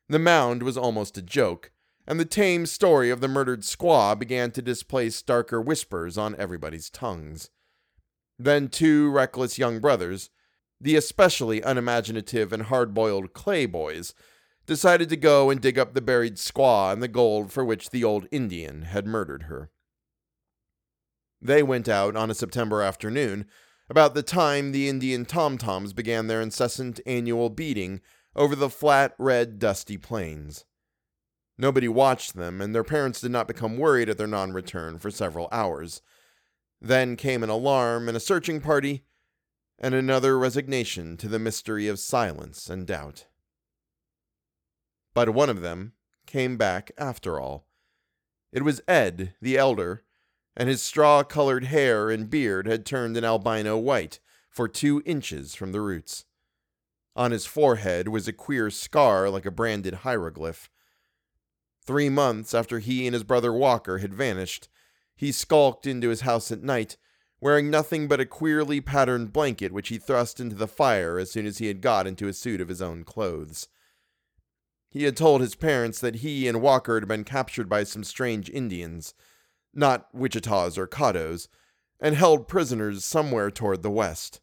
the 0.09 0.19
mound 0.19 0.63
was 0.63 0.77
almost 0.77 1.17
a 1.17 1.21
joke, 1.21 1.71
and 2.07 2.19
the 2.19 2.25
tame 2.25 2.65
story 2.65 3.09
of 3.09 3.21
the 3.21 3.27
murdered 3.27 3.61
squaw 3.61 4.17
began 4.17 4.51
to 4.51 4.61
displace 4.61 5.21
darker 5.21 5.61
whispers 5.61 6.17
on 6.17 6.35
everybody's 6.37 6.89
tongues. 6.89 7.49
Then 8.37 8.67
two 8.67 9.09
reckless 9.09 9.57
young 9.57 9.79
brothers, 9.79 10.29
the 10.79 10.95
especially 10.95 11.61
unimaginative 11.61 12.51
and 12.53 12.63
hard 12.63 12.93
boiled 12.93 13.33
Clay 13.33 13.65
boys, 13.65 14.13
decided 14.65 15.09
to 15.09 15.17
go 15.17 15.49
and 15.49 15.61
dig 15.61 15.79
up 15.79 15.93
the 15.93 16.01
buried 16.01 16.35
squaw 16.35 16.91
and 16.91 17.01
the 17.01 17.07
gold 17.07 17.51
for 17.51 17.63
which 17.63 17.89
the 17.89 18.03
old 18.03 18.27
Indian 18.31 18.83
had 18.83 19.07
murdered 19.07 19.43
her. 19.43 19.69
They 21.41 21.63
went 21.63 21.87
out 21.87 22.15
on 22.15 22.31
a 22.31 22.35
September 22.35 22.81
afternoon, 22.81 23.45
about 23.89 24.15
the 24.15 24.23
time 24.23 24.71
the 24.71 24.89
Indian 24.89 25.25
tom 25.25 25.57
toms 25.57 25.93
began 25.93 26.27
their 26.27 26.41
incessant 26.41 26.99
annual 27.05 27.49
beating 27.49 28.01
over 28.35 28.55
the 28.55 28.69
flat, 28.69 29.13
red, 29.19 29.59
dusty 29.59 29.97
plains. 29.97 30.65
Nobody 31.57 31.87
watched 31.87 32.35
them, 32.35 32.61
and 32.61 32.75
their 32.75 32.83
parents 32.83 33.21
did 33.21 33.31
not 33.31 33.47
become 33.47 33.77
worried 33.77 34.09
at 34.09 34.17
their 34.17 34.27
non 34.27 34.51
return 34.51 34.99
for 34.99 35.09
several 35.09 35.47
hours. 35.51 36.01
Then 36.81 37.15
came 37.15 37.43
an 37.43 37.49
alarm 37.49 38.07
and 38.07 38.17
a 38.17 38.19
searching 38.19 38.59
party, 38.59 39.05
and 39.79 39.95
another 39.95 40.37
resignation 40.37 41.17
to 41.17 41.27
the 41.27 41.39
mystery 41.39 41.87
of 41.87 41.99
silence 41.99 42.69
and 42.69 42.85
doubt. 42.85 43.27
But 45.13 45.29
one 45.29 45.49
of 45.49 45.61
them 45.61 45.93
came 46.25 46.57
back 46.57 46.91
after 46.97 47.39
all. 47.39 47.67
It 48.51 48.63
was 48.63 48.81
Ed, 48.87 49.33
the 49.41 49.57
elder, 49.57 50.03
and 50.55 50.69
his 50.69 50.81
straw 50.81 51.23
colored 51.23 51.65
hair 51.65 52.09
and 52.09 52.29
beard 52.29 52.67
had 52.67 52.85
turned 52.85 53.17
an 53.17 53.25
albino 53.25 53.77
white 53.77 54.19
for 54.49 54.67
two 54.67 55.01
inches 55.05 55.55
from 55.55 55.71
the 55.71 55.81
roots. 55.81 56.25
On 57.15 57.31
his 57.31 57.45
forehead 57.45 58.07
was 58.09 58.27
a 58.27 58.33
queer 58.33 58.69
scar 58.69 59.29
like 59.29 59.45
a 59.45 59.51
branded 59.51 59.95
hieroglyph. 59.95 60.69
Three 61.85 62.09
months 62.09 62.53
after 62.53 62.79
he 62.79 63.05
and 63.05 63.13
his 63.13 63.23
brother 63.23 63.53
Walker 63.53 63.99
had 63.99 64.13
vanished, 64.13 64.69
he 65.15 65.31
skulked 65.31 65.85
into 65.85 66.09
his 66.09 66.21
house 66.21 66.51
at 66.51 66.63
night, 66.63 66.97
wearing 67.39 67.69
nothing 67.69 68.07
but 68.07 68.19
a 68.19 68.25
queerly 68.25 68.81
patterned 68.81 69.31
blanket 69.31 69.71
which 69.71 69.89
he 69.89 69.97
thrust 69.97 70.39
into 70.39 70.55
the 70.55 70.67
fire 70.67 71.19
as 71.19 71.31
soon 71.31 71.45
as 71.45 71.59
he 71.59 71.67
had 71.67 71.81
got 71.81 72.07
into 72.07 72.27
a 72.27 72.33
suit 72.33 72.59
of 72.59 72.69
his 72.69 72.81
own 72.81 73.03
clothes. 73.03 73.67
He 74.89 75.03
had 75.03 75.15
told 75.15 75.41
his 75.41 75.55
parents 75.55 75.99
that 75.99 76.17
he 76.17 76.47
and 76.47 76.61
Walker 76.61 76.99
had 76.99 77.07
been 77.07 77.23
captured 77.23 77.69
by 77.69 77.83
some 77.83 78.03
strange 78.03 78.49
Indians, 78.49 79.13
not 79.73 80.11
Wichitas 80.15 80.77
or 80.77 80.87
Caddos, 80.87 81.49
and 81.99 82.15
held 82.15 82.47
prisoners 82.47 83.03
somewhere 83.03 83.51
toward 83.51 83.83
the 83.83 83.91
west. 83.91 84.41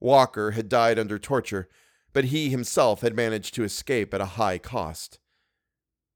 Walker 0.00 0.52
had 0.52 0.68
died 0.68 0.98
under 0.98 1.18
torture, 1.18 1.68
but 2.12 2.26
he 2.26 2.48
himself 2.48 3.00
had 3.00 3.16
managed 3.16 3.54
to 3.54 3.64
escape 3.64 4.14
at 4.14 4.20
a 4.20 4.36
high 4.36 4.58
cost. 4.58 5.18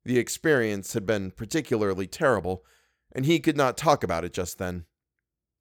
The 0.05 0.19
experience 0.19 0.95
had 0.95 1.07
been 1.07 1.31
particularly 1.31 2.07
terrible, 2.07 2.65
and 3.13 3.25
he 3.25 3.41
could 3.41 3.57
not 3.57 3.77
talk 3.77 4.03
about 4.03 4.25
it 4.25 4.33
just 4.33 4.59
then. 4.59 4.87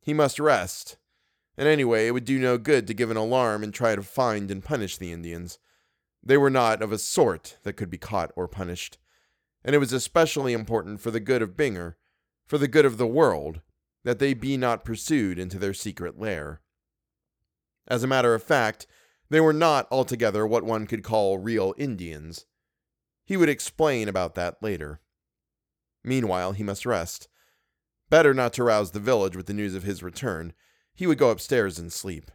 He 0.02 0.14
must 0.14 0.40
rest, 0.40 0.98
and 1.58 1.68
anyway, 1.68 2.08
it 2.08 2.12
would 2.12 2.26
do 2.26 2.40
no 2.40 2.58
good 2.58 2.88
to 2.88 2.94
give 2.94 3.12
an 3.12 3.18
alarm 3.18 3.64
and 3.64 3.74
try 3.74 3.96
to 3.96 4.02
find 4.02 4.50
and 4.50 4.64
punish 4.64 4.98
the 4.98 5.12
Indians. 5.12 5.60
They 6.24 6.38
were 6.38 6.50
not 6.50 6.82
of 6.82 6.92
a 6.92 6.98
sort 6.98 7.58
that 7.64 7.74
could 7.74 7.90
be 7.90 7.98
caught 7.98 8.32
or 8.36 8.48
punished, 8.48 8.98
and 9.64 9.76
it 9.76 9.80
was 9.80 9.94
especially 9.94 10.54
important 10.54 11.02
for 11.02 11.12
the 11.12 11.20
good 11.20 11.42
of 11.42 11.56
Binger, 11.56 11.96
for 12.48 12.58
the 12.58 12.68
good 12.68 12.86
of 12.86 12.98
the 12.98 13.08
world, 13.08 13.62
that 14.04 14.20
they 14.20 14.34
be 14.34 14.58
not 14.58 14.86
pursued 14.86 15.38
into 15.38 15.60
their 15.60 15.74
secret 15.74 16.20
lair. 16.20 16.62
As 17.88 18.04
a 18.04 18.08
matter 18.08 18.34
of 18.34 18.44
fact, 18.44 18.88
they 19.30 19.40
were 19.40 19.54
not 19.54 19.88
altogether 19.92 20.46
what 20.48 20.64
one 20.64 20.88
could 20.88 21.04
call 21.04 21.38
real 21.38 21.74
Indians. 21.78 22.46
He 23.32 23.38
would 23.38 23.48
explain 23.48 24.10
about 24.10 24.36
that 24.36 24.62
later. 24.62 25.00
Meanwhile, 26.04 26.52
he 26.52 26.64
must 26.64 26.86
rest. 26.86 27.30
Better 28.10 28.34
not 28.34 28.52
to 28.56 28.64
rouse 28.66 28.92
the 28.92 29.00
village 29.00 29.38
with 29.38 29.46
the 29.46 29.54
news 29.54 29.74
of 29.74 29.84
his 29.84 30.04
return. 30.04 30.52
He 30.94 31.08
would 31.08 31.18
go 31.18 31.30
upstairs 31.30 31.80
and 31.80 31.94
sleep. 31.94 32.30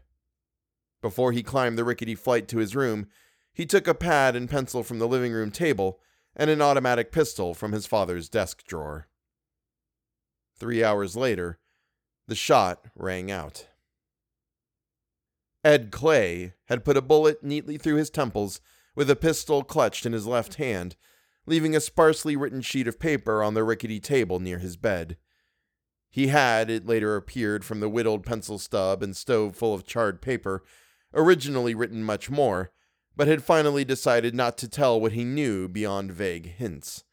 Before 1.03 1.33
he 1.33 1.43
climbed 1.43 1.77
the 1.77 1.85
rickety 1.85 2.15
flight 2.15 2.49
to 2.49 2.57
his 2.57 2.75
room, 2.75 3.09
he 3.53 3.67
took 3.67 3.87
a 3.87 3.93
pad 3.93 4.35
and 4.35 4.49
pencil 4.49 4.83
from 4.83 4.99
the 4.99 5.07
living 5.07 5.35
room 5.35 5.51
table 5.51 6.01
and 6.35 6.49
an 6.49 6.63
automatic 6.63 7.13
pistol 7.13 7.53
from 7.53 7.73
his 7.73 7.85
father's 7.85 8.31
desk 8.31 8.65
drawer. 8.67 9.07
Three 10.59 10.83
hours 10.83 11.15
later, 11.15 11.59
the 12.27 12.35
shot 12.35 12.87
rang 12.95 13.31
out. 13.31 13.67
Ed 15.63 15.91
Clay 15.91 16.55
had 16.69 16.87
put 16.87 16.97
a 16.97 17.03
bullet 17.03 17.45
neatly 17.45 17.77
through 17.77 17.97
his 17.97 18.09
temples 18.09 18.63
with 18.97 19.09
a 19.09 19.15
pistol 19.15 19.63
clutched 19.63 20.05
in 20.05 20.13
his 20.13 20.27
left 20.27 20.55
hand, 20.55 20.97
leaving 21.47 21.77
a 21.77 21.81
sparsely 21.81 22.35
written 22.35 22.61
sheet 22.61 22.89
of 22.89 22.99
paper 22.99 23.43
on 23.43 23.55
the 23.55 23.63
rickety 23.63 24.01
table 24.01 24.41
near 24.41 24.59
his 24.59 24.77
bed. 24.77 25.17
He 26.11 26.29
had, 26.29 26.71
it 26.71 26.87
later 26.87 27.15
appeared 27.15 27.65
from 27.65 27.79
the 27.81 27.89
whittled 27.89 28.25
pencil 28.25 28.59
stub 28.59 29.03
and 29.03 29.15
stove 29.15 29.55
full 29.55 29.75
of 29.75 29.87
charred 29.87 30.21
paper, 30.21 30.65
originally 31.15 31.75
written 31.75 32.03
much 32.03 32.31
more, 32.31 32.73
but 33.15 33.29
had 33.29 33.45
finally 33.45 33.85
decided 33.85 34.35
not 34.35 34.59
to 34.59 34.69
tell 34.69 35.01
what 35.01 35.13
he 35.13 35.25
knew 35.25 35.69
beyond 35.69 36.11
vague 36.11 36.55
hints. 36.57 37.05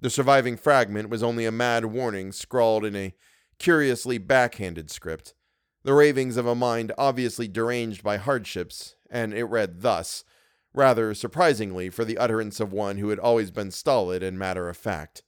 The 0.00 0.10
surviving 0.10 0.56
fragment 0.56 1.10
was 1.10 1.22
only 1.22 1.44
a 1.44 1.52
mad 1.52 1.86
warning 1.86 2.32
scrawled 2.32 2.84
in 2.84 2.96
a 2.96 3.14
curiously 3.58 4.16
backhanded 4.16 4.90
script, 4.90 5.34
the 5.82 5.94
ravings 5.94 6.36
of 6.36 6.46
a 6.46 6.54
mind 6.54 6.92
obviously 6.98 7.48
deranged 7.48 8.02
by 8.02 8.18
hardships, 8.18 8.96
and 9.10 9.32
it 9.32 9.44
read 9.44 9.80
thus, 9.80 10.24
rather 10.74 11.14
surprisingly 11.14 11.90
for 11.90 12.04
the 12.04 12.18
utterance 12.18 12.60
of 12.60 12.72
one 12.72 12.98
who 12.98 13.08
had 13.08 13.18
always 13.18 13.50
been 13.50 13.70
stolid 13.70 14.22
and 14.22 14.38
matter 14.38 14.68
of 14.68 14.76
fact. 14.76 15.22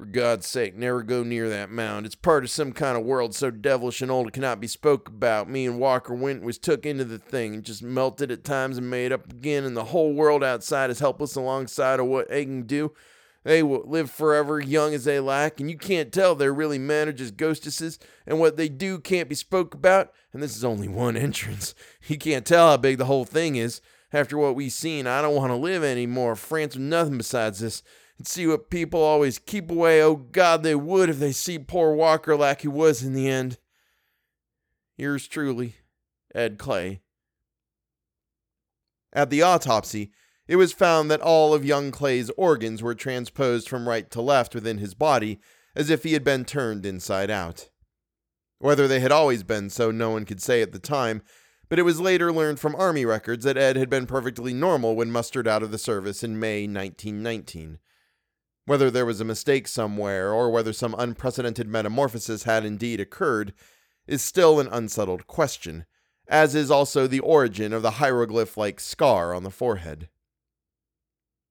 For 0.00 0.06
God's 0.06 0.46
sake, 0.46 0.74
never 0.76 1.02
go 1.02 1.22
near 1.22 1.50
that 1.50 1.70
mound. 1.70 2.06
It's 2.06 2.14
part 2.14 2.42
of 2.42 2.50
some 2.50 2.72
kind 2.72 2.96
of 2.96 3.04
world 3.04 3.34
so 3.34 3.50
devilish 3.50 4.00
and 4.00 4.10
old 4.10 4.28
it 4.28 4.32
cannot 4.32 4.58
be 4.58 4.66
spoke 4.66 5.08
about. 5.08 5.50
Me 5.50 5.66
and 5.66 5.78
Walker 5.78 6.14
Wint 6.14 6.42
was 6.42 6.56
took 6.56 6.86
into 6.86 7.04
the 7.04 7.18
thing 7.18 7.54
and 7.54 7.64
just 7.64 7.82
melted 7.82 8.30
at 8.30 8.42
times 8.42 8.78
and 8.78 8.88
made 8.88 9.12
up 9.12 9.30
again, 9.30 9.64
and 9.64 9.76
the 9.76 9.84
whole 9.84 10.14
world 10.14 10.42
outside 10.42 10.88
is 10.88 11.00
helpless 11.00 11.34
alongside 11.36 12.00
of 12.00 12.06
what 12.06 12.30
they 12.30 12.46
can 12.46 12.62
do. 12.62 12.92
They 13.42 13.62
will 13.62 13.84
live 13.86 14.10
forever, 14.10 14.60
young 14.60 14.94
as 14.94 15.04
they 15.04 15.18
like, 15.20 15.60
and 15.60 15.70
you 15.70 15.78
can't 15.78 16.12
tell 16.12 16.34
they're 16.34 16.52
really 16.52 16.78
men 16.78 17.08
or 17.08 17.12
just 17.12 17.36
ghostesses, 17.36 17.98
and 18.26 18.38
what 18.38 18.56
they 18.56 18.68
do 18.70 18.98
can't 18.98 19.28
be 19.28 19.34
spoke 19.34 19.74
about, 19.74 20.12
and 20.32 20.42
this 20.42 20.56
is 20.56 20.64
only 20.64 20.88
one 20.88 21.16
entrance. 21.18 21.74
You 22.06 22.18
can't 22.18 22.46
tell 22.46 22.68
how 22.68 22.76
big 22.78 22.98
the 22.98 23.06
whole 23.06 23.24
thing 23.24 23.56
is. 23.56 23.80
After 24.12 24.36
what 24.36 24.56
we've 24.56 24.72
seen, 24.72 25.06
I 25.06 25.22
don't 25.22 25.36
want 25.36 25.50
to 25.50 25.56
live 25.56 25.82
any 25.82 26.06
more 26.06 26.34
France 26.34 26.74
with 26.74 26.84
nothing 26.84 27.18
besides 27.18 27.60
this. 27.60 27.82
And 28.18 28.26
see 28.26 28.46
what 28.46 28.68
people 28.68 29.00
always 29.00 29.38
keep 29.38 29.70
away. 29.70 30.02
Oh 30.02 30.16
God, 30.16 30.62
they 30.62 30.74
would 30.74 31.08
if 31.08 31.18
they 31.18 31.32
see 31.32 31.58
poor 31.58 31.94
Walker 31.94 32.36
like 32.36 32.60
he 32.60 32.68
was 32.68 33.02
in 33.02 33.14
the 33.14 33.28
end. 33.28 33.58
Yours 34.98 35.26
truly, 35.26 35.76
Ed 36.34 36.58
Clay. 36.58 37.00
At 39.12 39.30
the 39.30 39.40
autopsy, 39.40 40.12
it 40.46 40.56
was 40.56 40.72
found 40.72 41.10
that 41.10 41.22
all 41.22 41.54
of 41.54 41.64
young 41.64 41.90
Clay's 41.90 42.28
organs 42.36 42.82
were 42.82 42.94
transposed 42.94 43.68
from 43.68 43.88
right 43.88 44.10
to 44.10 44.20
left 44.20 44.54
within 44.54 44.78
his 44.78 44.94
body, 44.94 45.40
as 45.74 45.88
if 45.88 46.02
he 46.02 46.12
had 46.12 46.24
been 46.24 46.44
turned 46.44 46.84
inside 46.84 47.30
out. 47.30 47.70
Whether 48.58 48.86
they 48.86 49.00
had 49.00 49.12
always 49.12 49.42
been 49.42 49.70
so, 49.70 49.90
no 49.90 50.10
one 50.10 50.26
could 50.26 50.42
say 50.42 50.60
at 50.60 50.72
the 50.72 50.78
time, 50.78 51.22
but 51.70 51.78
it 51.78 51.82
was 51.82 52.00
later 52.00 52.32
learned 52.32 52.58
from 52.58 52.74
Army 52.74 53.04
records 53.04 53.44
that 53.44 53.56
Ed 53.56 53.76
had 53.76 53.88
been 53.88 54.04
perfectly 54.04 54.52
normal 54.52 54.96
when 54.96 55.12
mustered 55.12 55.46
out 55.46 55.62
of 55.62 55.70
the 55.70 55.78
service 55.78 56.24
in 56.24 56.38
May 56.38 56.62
1919. 56.64 57.78
Whether 58.66 58.90
there 58.90 59.06
was 59.06 59.20
a 59.20 59.24
mistake 59.24 59.68
somewhere, 59.68 60.32
or 60.32 60.50
whether 60.50 60.72
some 60.72 60.96
unprecedented 60.98 61.68
metamorphosis 61.68 62.42
had 62.42 62.64
indeed 62.64 62.98
occurred, 62.98 63.54
is 64.08 64.20
still 64.20 64.58
an 64.58 64.66
unsettled 64.66 65.28
question, 65.28 65.86
as 66.28 66.56
is 66.56 66.72
also 66.72 67.06
the 67.06 67.20
origin 67.20 67.72
of 67.72 67.82
the 67.82 67.92
hieroglyph 67.92 68.56
like 68.56 68.80
scar 68.80 69.32
on 69.32 69.44
the 69.44 69.50
forehead. 69.50 70.08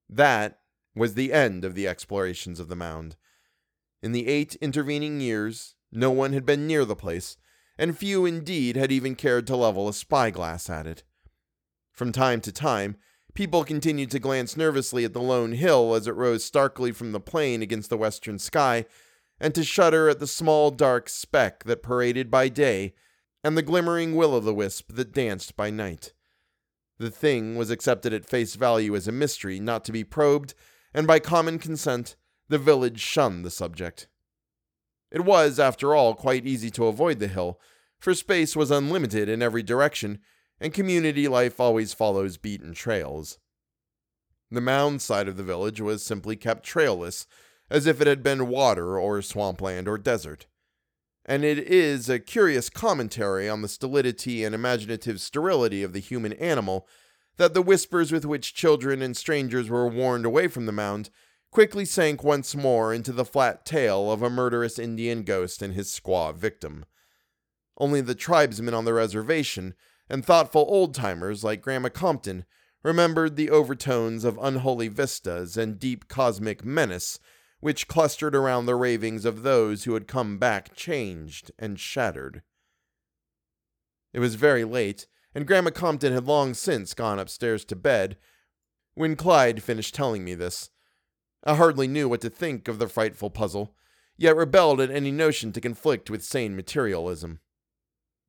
That 0.06 0.58
was 0.94 1.14
the 1.14 1.32
end 1.32 1.64
of 1.64 1.74
the 1.74 1.88
explorations 1.88 2.60
of 2.60 2.68
the 2.68 2.76
mound. 2.76 3.16
In 4.02 4.12
the 4.12 4.28
eight 4.28 4.54
intervening 4.56 5.22
years, 5.22 5.76
no 5.90 6.10
one 6.10 6.34
had 6.34 6.44
been 6.44 6.66
near 6.66 6.84
the 6.84 6.96
place, 6.96 7.38
and 7.80 7.96
few 7.96 8.26
indeed 8.26 8.76
had 8.76 8.92
even 8.92 9.14
cared 9.14 9.46
to 9.46 9.56
level 9.56 9.88
a 9.88 9.94
spyglass 9.94 10.68
at 10.68 10.86
it. 10.86 11.02
From 11.90 12.12
time 12.12 12.42
to 12.42 12.52
time, 12.52 12.98
people 13.32 13.64
continued 13.64 14.10
to 14.10 14.18
glance 14.18 14.54
nervously 14.54 15.02
at 15.02 15.14
the 15.14 15.22
lone 15.22 15.52
hill 15.52 15.94
as 15.94 16.06
it 16.06 16.14
rose 16.14 16.44
starkly 16.44 16.92
from 16.92 17.12
the 17.12 17.20
plain 17.20 17.62
against 17.62 17.88
the 17.88 17.96
western 17.96 18.38
sky, 18.38 18.84
and 19.40 19.54
to 19.54 19.64
shudder 19.64 20.10
at 20.10 20.18
the 20.18 20.26
small 20.26 20.70
dark 20.70 21.08
speck 21.08 21.64
that 21.64 21.82
paraded 21.82 22.30
by 22.30 22.50
day 22.50 22.92
and 23.42 23.56
the 23.56 23.62
glimmering 23.62 24.14
will 24.14 24.34
o' 24.34 24.40
the 24.40 24.52
wisp 24.52 24.92
that 24.92 25.12
danced 25.12 25.56
by 25.56 25.70
night. 25.70 26.12
The 26.98 27.10
thing 27.10 27.56
was 27.56 27.70
accepted 27.70 28.12
at 28.12 28.26
face 28.26 28.56
value 28.56 28.94
as 28.94 29.08
a 29.08 29.12
mystery 29.12 29.58
not 29.58 29.86
to 29.86 29.92
be 29.92 30.04
probed, 30.04 30.52
and 30.92 31.06
by 31.06 31.18
common 31.18 31.58
consent, 31.58 32.16
the 32.50 32.58
village 32.58 33.00
shunned 33.00 33.42
the 33.42 33.50
subject. 33.50 34.06
It 35.10 35.24
was, 35.24 35.58
after 35.58 35.94
all, 35.94 36.14
quite 36.14 36.46
easy 36.46 36.70
to 36.70 36.86
avoid 36.86 37.18
the 37.18 37.28
hill, 37.28 37.58
for 37.98 38.14
space 38.14 38.54
was 38.54 38.70
unlimited 38.70 39.28
in 39.28 39.42
every 39.42 39.62
direction, 39.62 40.20
and 40.60 40.72
community 40.72 41.28
life 41.28 41.58
always 41.58 41.92
follows 41.92 42.36
beaten 42.36 42.74
trails. 42.74 43.38
The 44.50 44.60
mound 44.60 45.02
side 45.02 45.28
of 45.28 45.36
the 45.36 45.42
village 45.42 45.80
was 45.80 46.04
simply 46.04 46.36
kept 46.36 46.64
trailless, 46.64 47.26
as 47.70 47.86
if 47.86 48.00
it 48.00 48.06
had 48.06 48.22
been 48.22 48.48
water 48.48 48.98
or 48.98 49.22
swampland 49.22 49.86
or 49.86 49.96
desert. 49.96 50.46
And 51.24 51.44
it 51.44 51.58
is 51.58 52.08
a 52.08 52.18
curious 52.18 52.68
commentary 52.68 53.48
on 53.48 53.62
the 53.62 53.68
stolidity 53.68 54.42
and 54.42 54.54
imaginative 54.54 55.20
sterility 55.20 55.82
of 55.82 55.92
the 55.92 56.00
human 56.00 56.32
animal 56.34 56.88
that 57.36 57.54
the 57.54 57.62
whispers 57.62 58.10
with 58.10 58.24
which 58.24 58.54
children 58.54 59.02
and 59.02 59.16
strangers 59.16 59.68
were 59.68 59.86
warned 59.86 60.26
away 60.26 60.48
from 60.48 60.66
the 60.66 60.72
mound 60.72 61.10
quickly 61.50 61.84
sank 61.84 62.22
once 62.22 62.54
more 62.54 62.94
into 62.94 63.12
the 63.12 63.24
flat 63.24 63.64
tale 63.64 64.10
of 64.10 64.22
a 64.22 64.30
murderous 64.30 64.78
Indian 64.78 65.22
ghost 65.22 65.62
and 65.62 65.74
his 65.74 65.88
squaw 65.88 66.34
victim. 66.34 66.84
Only 67.76 68.00
the 68.00 68.14
tribesmen 68.14 68.74
on 68.74 68.84
the 68.84 68.94
reservation 68.94 69.74
and 70.08 70.24
thoughtful 70.24 70.66
old 70.68 70.94
timers 70.94 71.42
like 71.42 71.62
Grandma 71.62 71.88
Compton 71.88 72.44
remembered 72.82 73.36
the 73.36 73.50
overtones 73.50 74.24
of 74.24 74.38
unholy 74.40 74.88
vistas 74.88 75.56
and 75.56 75.78
deep 75.78 76.08
cosmic 76.08 76.64
menace 76.64 77.18
which 77.60 77.88
clustered 77.88 78.34
around 78.34 78.66
the 78.66 78.74
ravings 78.74 79.24
of 79.24 79.42
those 79.42 79.84
who 79.84 79.94
had 79.94 80.08
come 80.08 80.38
back 80.38 80.74
changed 80.74 81.52
and 81.58 81.78
shattered. 81.78 82.42
It 84.12 84.18
was 84.18 84.34
very 84.34 84.64
late, 84.64 85.06
and 85.34 85.46
Grandma 85.46 85.70
Compton 85.70 86.12
had 86.12 86.26
long 86.26 86.54
since 86.54 86.94
gone 86.94 87.18
upstairs 87.18 87.64
to 87.66 87.76
bed 87.76 88.16
when 88.94 89.14
Clyde 89.14 89.62
finished 89.62 89.94
telling 89.94 90.24
me 90.24 90.34
this. 90.34 90.70
I 91.44 91.56
hardly 91.56 91.88
knew 91.88 92.08
what 92.08 92.20
to 92.22 92.30
think 92.30 92.68
of 92.68 92.78
the 92.78 92.88
frightful 92.88 93.30
puzzle, 93.30 93.74
yet 94.16 94.36
rebelled 94.36 94.80
at 94.80 94.90
any 94.90 95.10
notion 95.10 95.52
to 95.52 95.60
conflict 95.60 96.10
with 96.10 96.24
sane 96.24 96.54
materialism. 96.54 97.40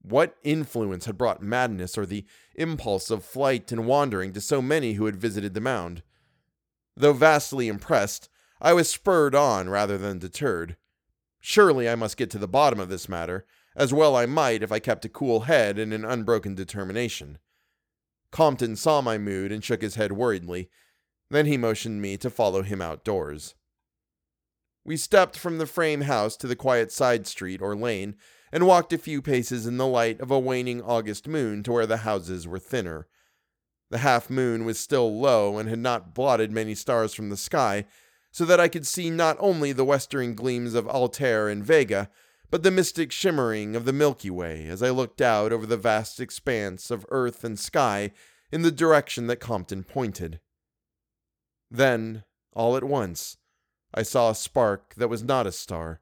What 0.01 0.37
influence 0.43 1.05
had 1.05 1.17
brought 1.17 1.43
madness 1.43 1.97
or 1.97 2.05
the 2.05 2.25
impulse 2.55 3.11
of 3.11 3.23
flight 3.23 3.71
and 3.71 3.85
wandering 3.85 4.33
to 4.33 4.41
so 4.41 4.61
many 4.61 4.93
who 4.93 5.05
had 5.05 5.15
visited 5.15 5.53
the 5.53 5.61
mound? 5.61 6.01
Though 6.95 7.13
vastly 7.13 7.67
impressed, 7.67 8.29
I 8.61 8.73
was 8.73 8.89
spurred 8.89 9.35
on 9.35 9.69
rather 9.69 9.97
than 9.97 10.19
deterred. 10.19 10.77
Surely 11.39 11.89
I 11.89 11.95
must 11.95 12.17
get 12.17 12.29
to 12.31 12.37
the 12.37 12.47
bottom 12.47 12.79
of 12.79 12.89
this 12.89 13.09
matter, 13.09 13.45
as 13.75 13.93
well 13.93 14.15
I 14.15 14.25
might 14.25 14.63
if 14.63 14.71
I 14.71 14.79
kept 14.79 15.05
a 15.05 15.09
cool 15.09 15.41
head 15.41 15.77
and 15.77 15.93
an 15.93 16.05
unbroken 16.05 16.55
determination. 16.55 17.37
Compton 18.31 18.75
saw 18.75 19.01
my 19.01 19.17
mood 19.17 19.51
and 19.51 19.63
shook 19.63 19.81
his 19.81 19.95
head 19.95 20.13
worriedly. 20.13 20.69
Then 21.31 21.45
he 21.45 21.55
motioned 21.55 22.01
me 22.01 22.17
to 22.17 22.29
follow 22.29 22.61
him 22.61 22.81
outdoors. 22.81 23.55
We 24.83 24.97
stepped 24.97 25.37
from 25.37 25.59
the 25.59 25.65
frame 25.65 26.01
house 26.01 26.35
to 26.35 26.47
the 26.47 26.57
quiet 26.57 26.91
side 26.91 27.25
street 27.25 27.61
or 27.61 27.73
lane 27.73 28.15
and 28.51 28.67
walked 28.67 28.91
a 28.91 28.97
few 28.97 29.21
paces 29.21 29.65
in 29.65 29.77
the 29.77 29.87
light 29.87 30.19
of 30.19 30.29
a 30.29 30.37
waning 30.37 30.81
August 30.81 31.29
moon 31.29 31.63
to 31.63 31.71
where 31.71 31.85
the 31.85 31.97
houses 31.97 32.49
were 32.49 32.59
thinner. 32.59 33.07
The 33.91 33.99
half 33.99 34.29
moon 34.29 34.65
was 34.65 34.77
still 34.77 35.21
low 35.21 35.57
and 35.57 35.69
had 35.69 35.79
not 35.79 36.13
blotted 36.13 36.51
many 36.51 36.75
stars 36.75 37.13
from 37.13 37.29
the 37.29 37.37
sky, 37.37 37.85
so 38.31 38.43
that 38.43 38.59
I 38.59 38.67
could 38.67 38.85
see 38.85 39.09
not 39.09 39.37
only 39.39 39.71
the 39.71 39.85
western 39.85 40.35
gleams 40.35 40.73
of 40.73 40.87
Altair 40.89 41.47
and 41.47 41.63
Vega, 41.63 42.09
but 42.49 42.63
the 42.63 42.71
mystic 42.71 43.09
shimmering 43.09 43.77
of 43.77 43.85
the 43.85 43.93
Milky 43.93 44.29
Way 44.29 44.67
as 44.67 44.83
I 44.83 44.89
looked 44.89 45.21
out 45.21 45.53
over 45.53 45.65
the 45.65 45.77
vast 45.77 46.19
expanse 46.19 46.91
of 46.91 47.05
earth 47.07 47.45
and 47.45 47.57
sky 47.57 48.11
in 48.51 48.63
the 48.63 48.71
direction 48.71 49.27
that 49.27 49.37
Compton 49.37 49.85
pointed. 49.85 50.41
Then, 51.71 52.25
all 52.51 52.75
at 52.75 52.83
once, 52.83 53.37
I 53.93 54.03
saw 54.03 54.29
a 54.29 54.35
spark 54.35 54.93
that 54.95 55.07
was 55.07 55.23
not 55.23 55.47
a 55.47 55.53
star. 55.53 56.01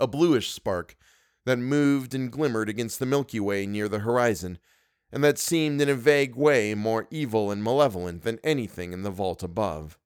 A 0.00 0.06
bluish 0.06 0.50
spark 0.50 0.96
that 1.44 1.58
moved 1.58 2.14
and 2.14 2.32
glimmered 2.32 2.70
against 2.70 2.98
the 2.98 3.06
Milky 3.06 3.38
Way 3.38 3.66
near 3.66 3.86
the 3.86 4.00
horizon, 4.00 4.58
and 5.12 5.22
that 5.22 5.38
seemed 5.38 5.80
in 5.82 5.90
a 5.90 5.94
vague 5.94 6.34
way 6.34 6.74
more 6.74 7.06
evil 7.10 7.50
and 7.50 7.62
malevolent 7.62 8.22
than 8.22 8.40
anything 8.42 8.92
in 8.94 9.02
the 9.02 9.10
vault 9.10 9.42
above. 9.42 9.98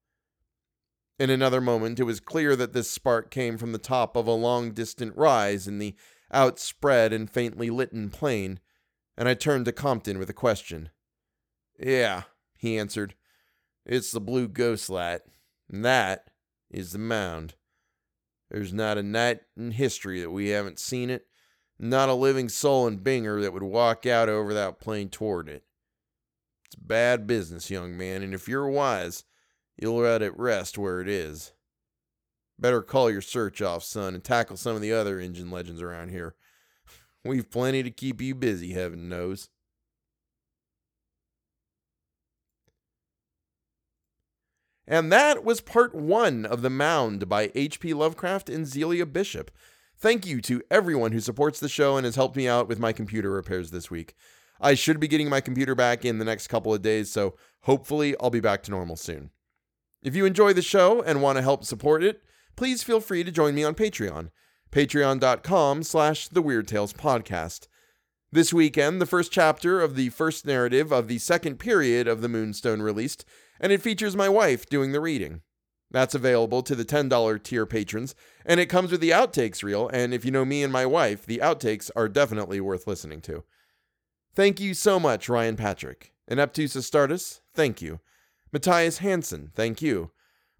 In 1.18 1.30
another 1.30 1.60
moment, 1.60 2.00
it 2.00 2.04
was 2.04 2.18
clear 2.18 2.56
that 2.56 2.72
this 2.72 2.90
spark 2.90 3.30
came 3.30 3.56
from 3.56 3.72
the 3.72 3.78
top 3.78 4.16
of 4.16 4.26
a 4.26 4.32
long 4.32 4.72
distant 4.72 5.16
rise 5.16 5.68
in 5.68 5.78
the 5.78 5.94
outspread 6.32 7.12
and 7.12 7.30
faintly 7.30 7.70
litten 7.70 8.10
plain, 8.10 8.58
and 9.16 9.28
I 9.28 9.34
turned 9.34 9.66
to 9.66 9.72
Compton 9.72 10.18
with 10.18 10.30
a 10.30 10.34
question. 10.34 10.90
Yeah, 11.78 12.24
he 12.56 12.78
answered. 12.78 13.14
It's 13.86 14.12
the 14.12 14.20
blue 14.20 14.48
ghost 14.48 14.90
light, 14.90 15.20
and 15.70 15.84
that 15.84 16.30
is 16.70 16.92
the 16.92 16.98
mound. 16.98 17.54
There's 18.50 18.72
not 18.72 18.98
a 18.98 19.02
night 19.02 19.40
in 19.56 19.72
history 19.72 20.20
that 20.20 20.30
we 20.30 20.48
haven't 20.48 20.78
seen 20.78 21.10
it, 21.10 21.26
not 21.78 22.08
a 22.08 22.14
living 22.14 22.48
soul 22.48 22.86
in 22.86 22.98
Binger 22.98 23.40
that 23.42 23.52
would 23.52 23.62
walk 23.62 24.06
out 24.06 24.28
over 24.28 24.52
that 24.54 24.80
plain 24.80 25.08
toward 25.08 25.48
it. 25.48 25.64
It's 26.66 26.74
bad 26.74 27.26
business, 27.26 27.70
young 27.70 27.96
man, 27.96 28.22
and 28.22 28.34
if 28.34 28.48
you're 28.48 28.68
wise, 28.68 29.24
You'll 29.80 30.02
let 30.02 30.20
it 30.20 30.38
rest 30.38 30.76
where 30.76 31.00
it 31.00 31.08
is. 31.08 31.52
Better 32.58 32.82
call 32.82 33.10
your 33.10 33.22
search 33.22 33.62
off, 33.62 33.82
son, 33.82 34.14
and 34.14 34.22
tackle 34.22 34.58
some 34.58 34.76
of 34.76 34.82
the 34.82 34.92
other 34.92 35.18
Injun 35.18 35.50
legends 35.50 35.80
around 35.80 36.10
here. 36.10 36.34
We've 37.24 37.50
plenty 37.50 37.82
to 37.82 37.90
keep 37.90 38.20
you 38.20 38.34
busy, 38.34 38.74
heaven 38.74 39.08
knows. 39.08 39.48
And 44.86 45.12
that 45.12 45.44
was 45.44 45.60
part 45.60 45.94
one 45.94 46.44
of 46.44 46.62
The 46.62 46.70
Mound 46.70 47.28
by 47.28 47.52
H.P. 47.54 47.94
Lovecraft 47.94 48.48
and 48.48 48.66
Zealia 48.66 49.10
Bishop. 49.10 49.50
Thank 49.96 50.26
you 50.26 50.40
to 50.42 50.62
everyone 50.70 51.12
who 51.12 51.20
supports 51.20 51.60
the 51.60 51.68
show 51.68 51.96
and 51.96 52.04
has 52.04 52.16
helped 52.16 52.36
me 52.36 52.48
out 52.48 52.68
with 52.68 52.78
my 52.78 52.92
computer 52.92 53.30
repairs 53.30 53.70
this 53.70 53.90
week. 53.90 54.14
I 54.60 54.74
should 54.74 55.00
be 55.00 55.08
getting 55.08 55.28
my 55.28 55.40
computer 55.40 55.74
back 55.74 56.04
in 56.04 56.18
the 56.18 56.24
next 56.24 56.48
couple 56.48 56.74
of 56.74 56.82
days, 56.82 57.10
so 57.10 57.36
hopefully 57.62 58.14
I'll 58.20 58.30
be 58.30 58.40
back 58.40 58.62
to 58.64 58.70
normal 58.70 58.96
soon. 58.96 59.30
If 60.02 60.16
you 60.16 60.24
enjoy 60.24 60.54
the 60.54 60.62
show 60.62 61.02
and 61.02 61.22
want 61.22 61.36
to 61.36 61.42
help 61.42 61.64
support 61.64 62.02
it, 62.02 62.22
please 62.56 62.82
feel 62.82 63.00
free 63.00 63.24
to 63.24 63.30
join 63.30 63.54
me 63.54 63.64
on 63.64 63.74
Patreon, 63.74 64.30
patreon.com 64.70 65.82
slash 65.82 66.28
the 66.28 66.42
Weird 66.42 66.68
Tales 66.68 66.92
Podcast. 66.92 67.68
This 68.32 68.52
weekend, 68.52 69.00
the 69.00 69.06
first 69.06 69.32
chapter 69.32 69.80
of 69.80 69.96
the 69.96 70.08
first 70.10 70.46
narrative 70.46 70.92
of 70.92 71.08
the 71.08 71.18
second 71.18 71.56
period 71.58 72.06
of 72.06 72.20
the 72.20 72.28
Moonstone 72.28 72.80
released, 72.80 73.24
and 73.60 73.70
it 73.70 73.82
features 73.82 74.16
my 74.16 74.28
wife 74.28 74.66
doing 74.66 74.92
the 74.92 75.00
reading. 75.00 75.42
That's 75.90 76.14
available 76.14 76.62
to 76.62 76.74
the 76.74 76.84
$10 76.84 77.42
tier 77.42 77.66
patrons, 77.66 78.14
and 78.46 78.60
it 78.60 78.66
comes 78.66 78.92
with 78.92 79.00
the 79.00 79.10
outtakes 79.10 79.62
reel, 79.62 79.88
and 79.92 80.14
if 80.14 80.24
you 80.24 80.30
know 80.30 80.44
me 80.44 80.62
and 80.62 80.72
my 80.72 80.86
wife, 80.86 81.26
the 81.26 81.38
outtakes 81.38 81.90
are 81.96 82.08
definitely 82.08 82.60
worth 82.60 82.86
listening 82.86 83.20
to. 83.22 83.44
Thank 84.34 84.60
you 84.60 84.74
so 84.74 85.00
much, 85.00 85.28
Ryan 85.28 85.56
Patrick. 85.56 86.12
Ineptus 86.30 86.76
Astartes, 86.76 87.40
thank 87.54 87.82
you. 87.82 87.98
Matthias 88.52 88.98
Hansen, 88.98 89.50
thank 89.54 89.82
you. 89.82 90.12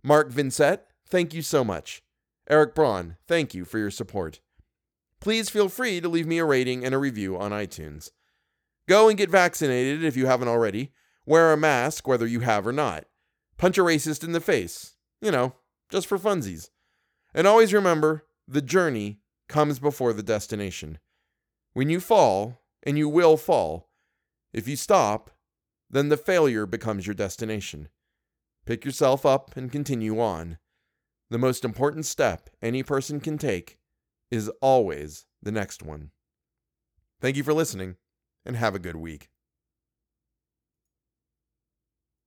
Mark 0.03 0.31
Vincent, 0.31 0.81
thank 1.07 1.33
you 1.33 1.43
so 1.43 1.63
much. 1.63 2.03
Eric 2.49 2.75
Braun, 2.75 3.17
thank 3.29 3.55
you 3.55 3.65
for 3.65 3.79
your 3.79 3.91
support. 3.91 4.41
Please 5.21 5.49
feel 5.49 5.69
free 5.69 6.01
to 6.01 6.09
leave 6.09 6.27
me 6.27 6.39
a 6.39 6.45
rating 6.45 6.85
and 6.85 6.95
a 6.95 6.99
review 6.99 7.39
on 7.39 7.53
iTunes. 7.53 8.11
Go 8.89 9.09
and 9.09 9.17
get 9.17 9.31
vaccinated 9.31 10.03
if 10.03 10.17
you 10.17 10.27
haven't 10.27 10.49
already. 10.49 10.93
Wear 11.27 11.53
a 11.53 11.57
mask 11.57 12.07
whether 12.07 12.27
you 12.27 12.41
have 12.41 12.67
or 12.67 12.73
not. 12.73 13.05
Punch 13.59 13.79
a 13.79 13.83
racist 13.83 14.25
in 14.25 14.33
the 14.33 14.41
face. 14.41 14.95
You 15.21 15.31
know, 15.31 15.55
just 15.91 16.07
for 16.07 16.19
funsies. 16.19 16.71
And 17.35 17.47
always 17.47 17.73
remember 17.73 18.25
the 18.49 18.63
journey 18.63 19.21
comes 19.49 19.79
before 19.79 20.13
the 20.13 20.23
destination. 20.23 20.99
When 21.73 21.91
you 21.91 22.01
fall, 22.01 22.63
and 22.83 22.97
you 22.97 23.09
will 23.09 23.37
fall, 23.37 23.91
if 24.53 24.67
you 24.67 24.77
stop, 24.77 25.31
then 25.91 26.09
the 26.09 26.17
failure 26.17 26.67
becomes 26.67 27.07
your 27.07 27.15
destination. 27.15 27.89
Pick 28.65 28.85
yourself 28.85 29.27
up 29.27 29.57
and 29.57 29.71
continue 29.71 30.21
on. 30.21 30.59
The 31.31 31.39
most 31.39 31.65
important 31.65 32.07
step 32.07 32.51
any 32.63 32.83
person 32.83 33.21
can 33.21 33.39
take 33.39 33.79
is 34.31 34.49
always 34.61 35.27
the 35.43 35.53
next 35.53 35.83
one. 35.83 36.11
Thank 37.21 37.37
you 37.37 37.45
for 37.45 37.53
listening, 37.53 37.97
and 38.45 38.57
have 38.57 38.75
a 38.75 38.81
good 38.81 38.97
week. 38.97 39.29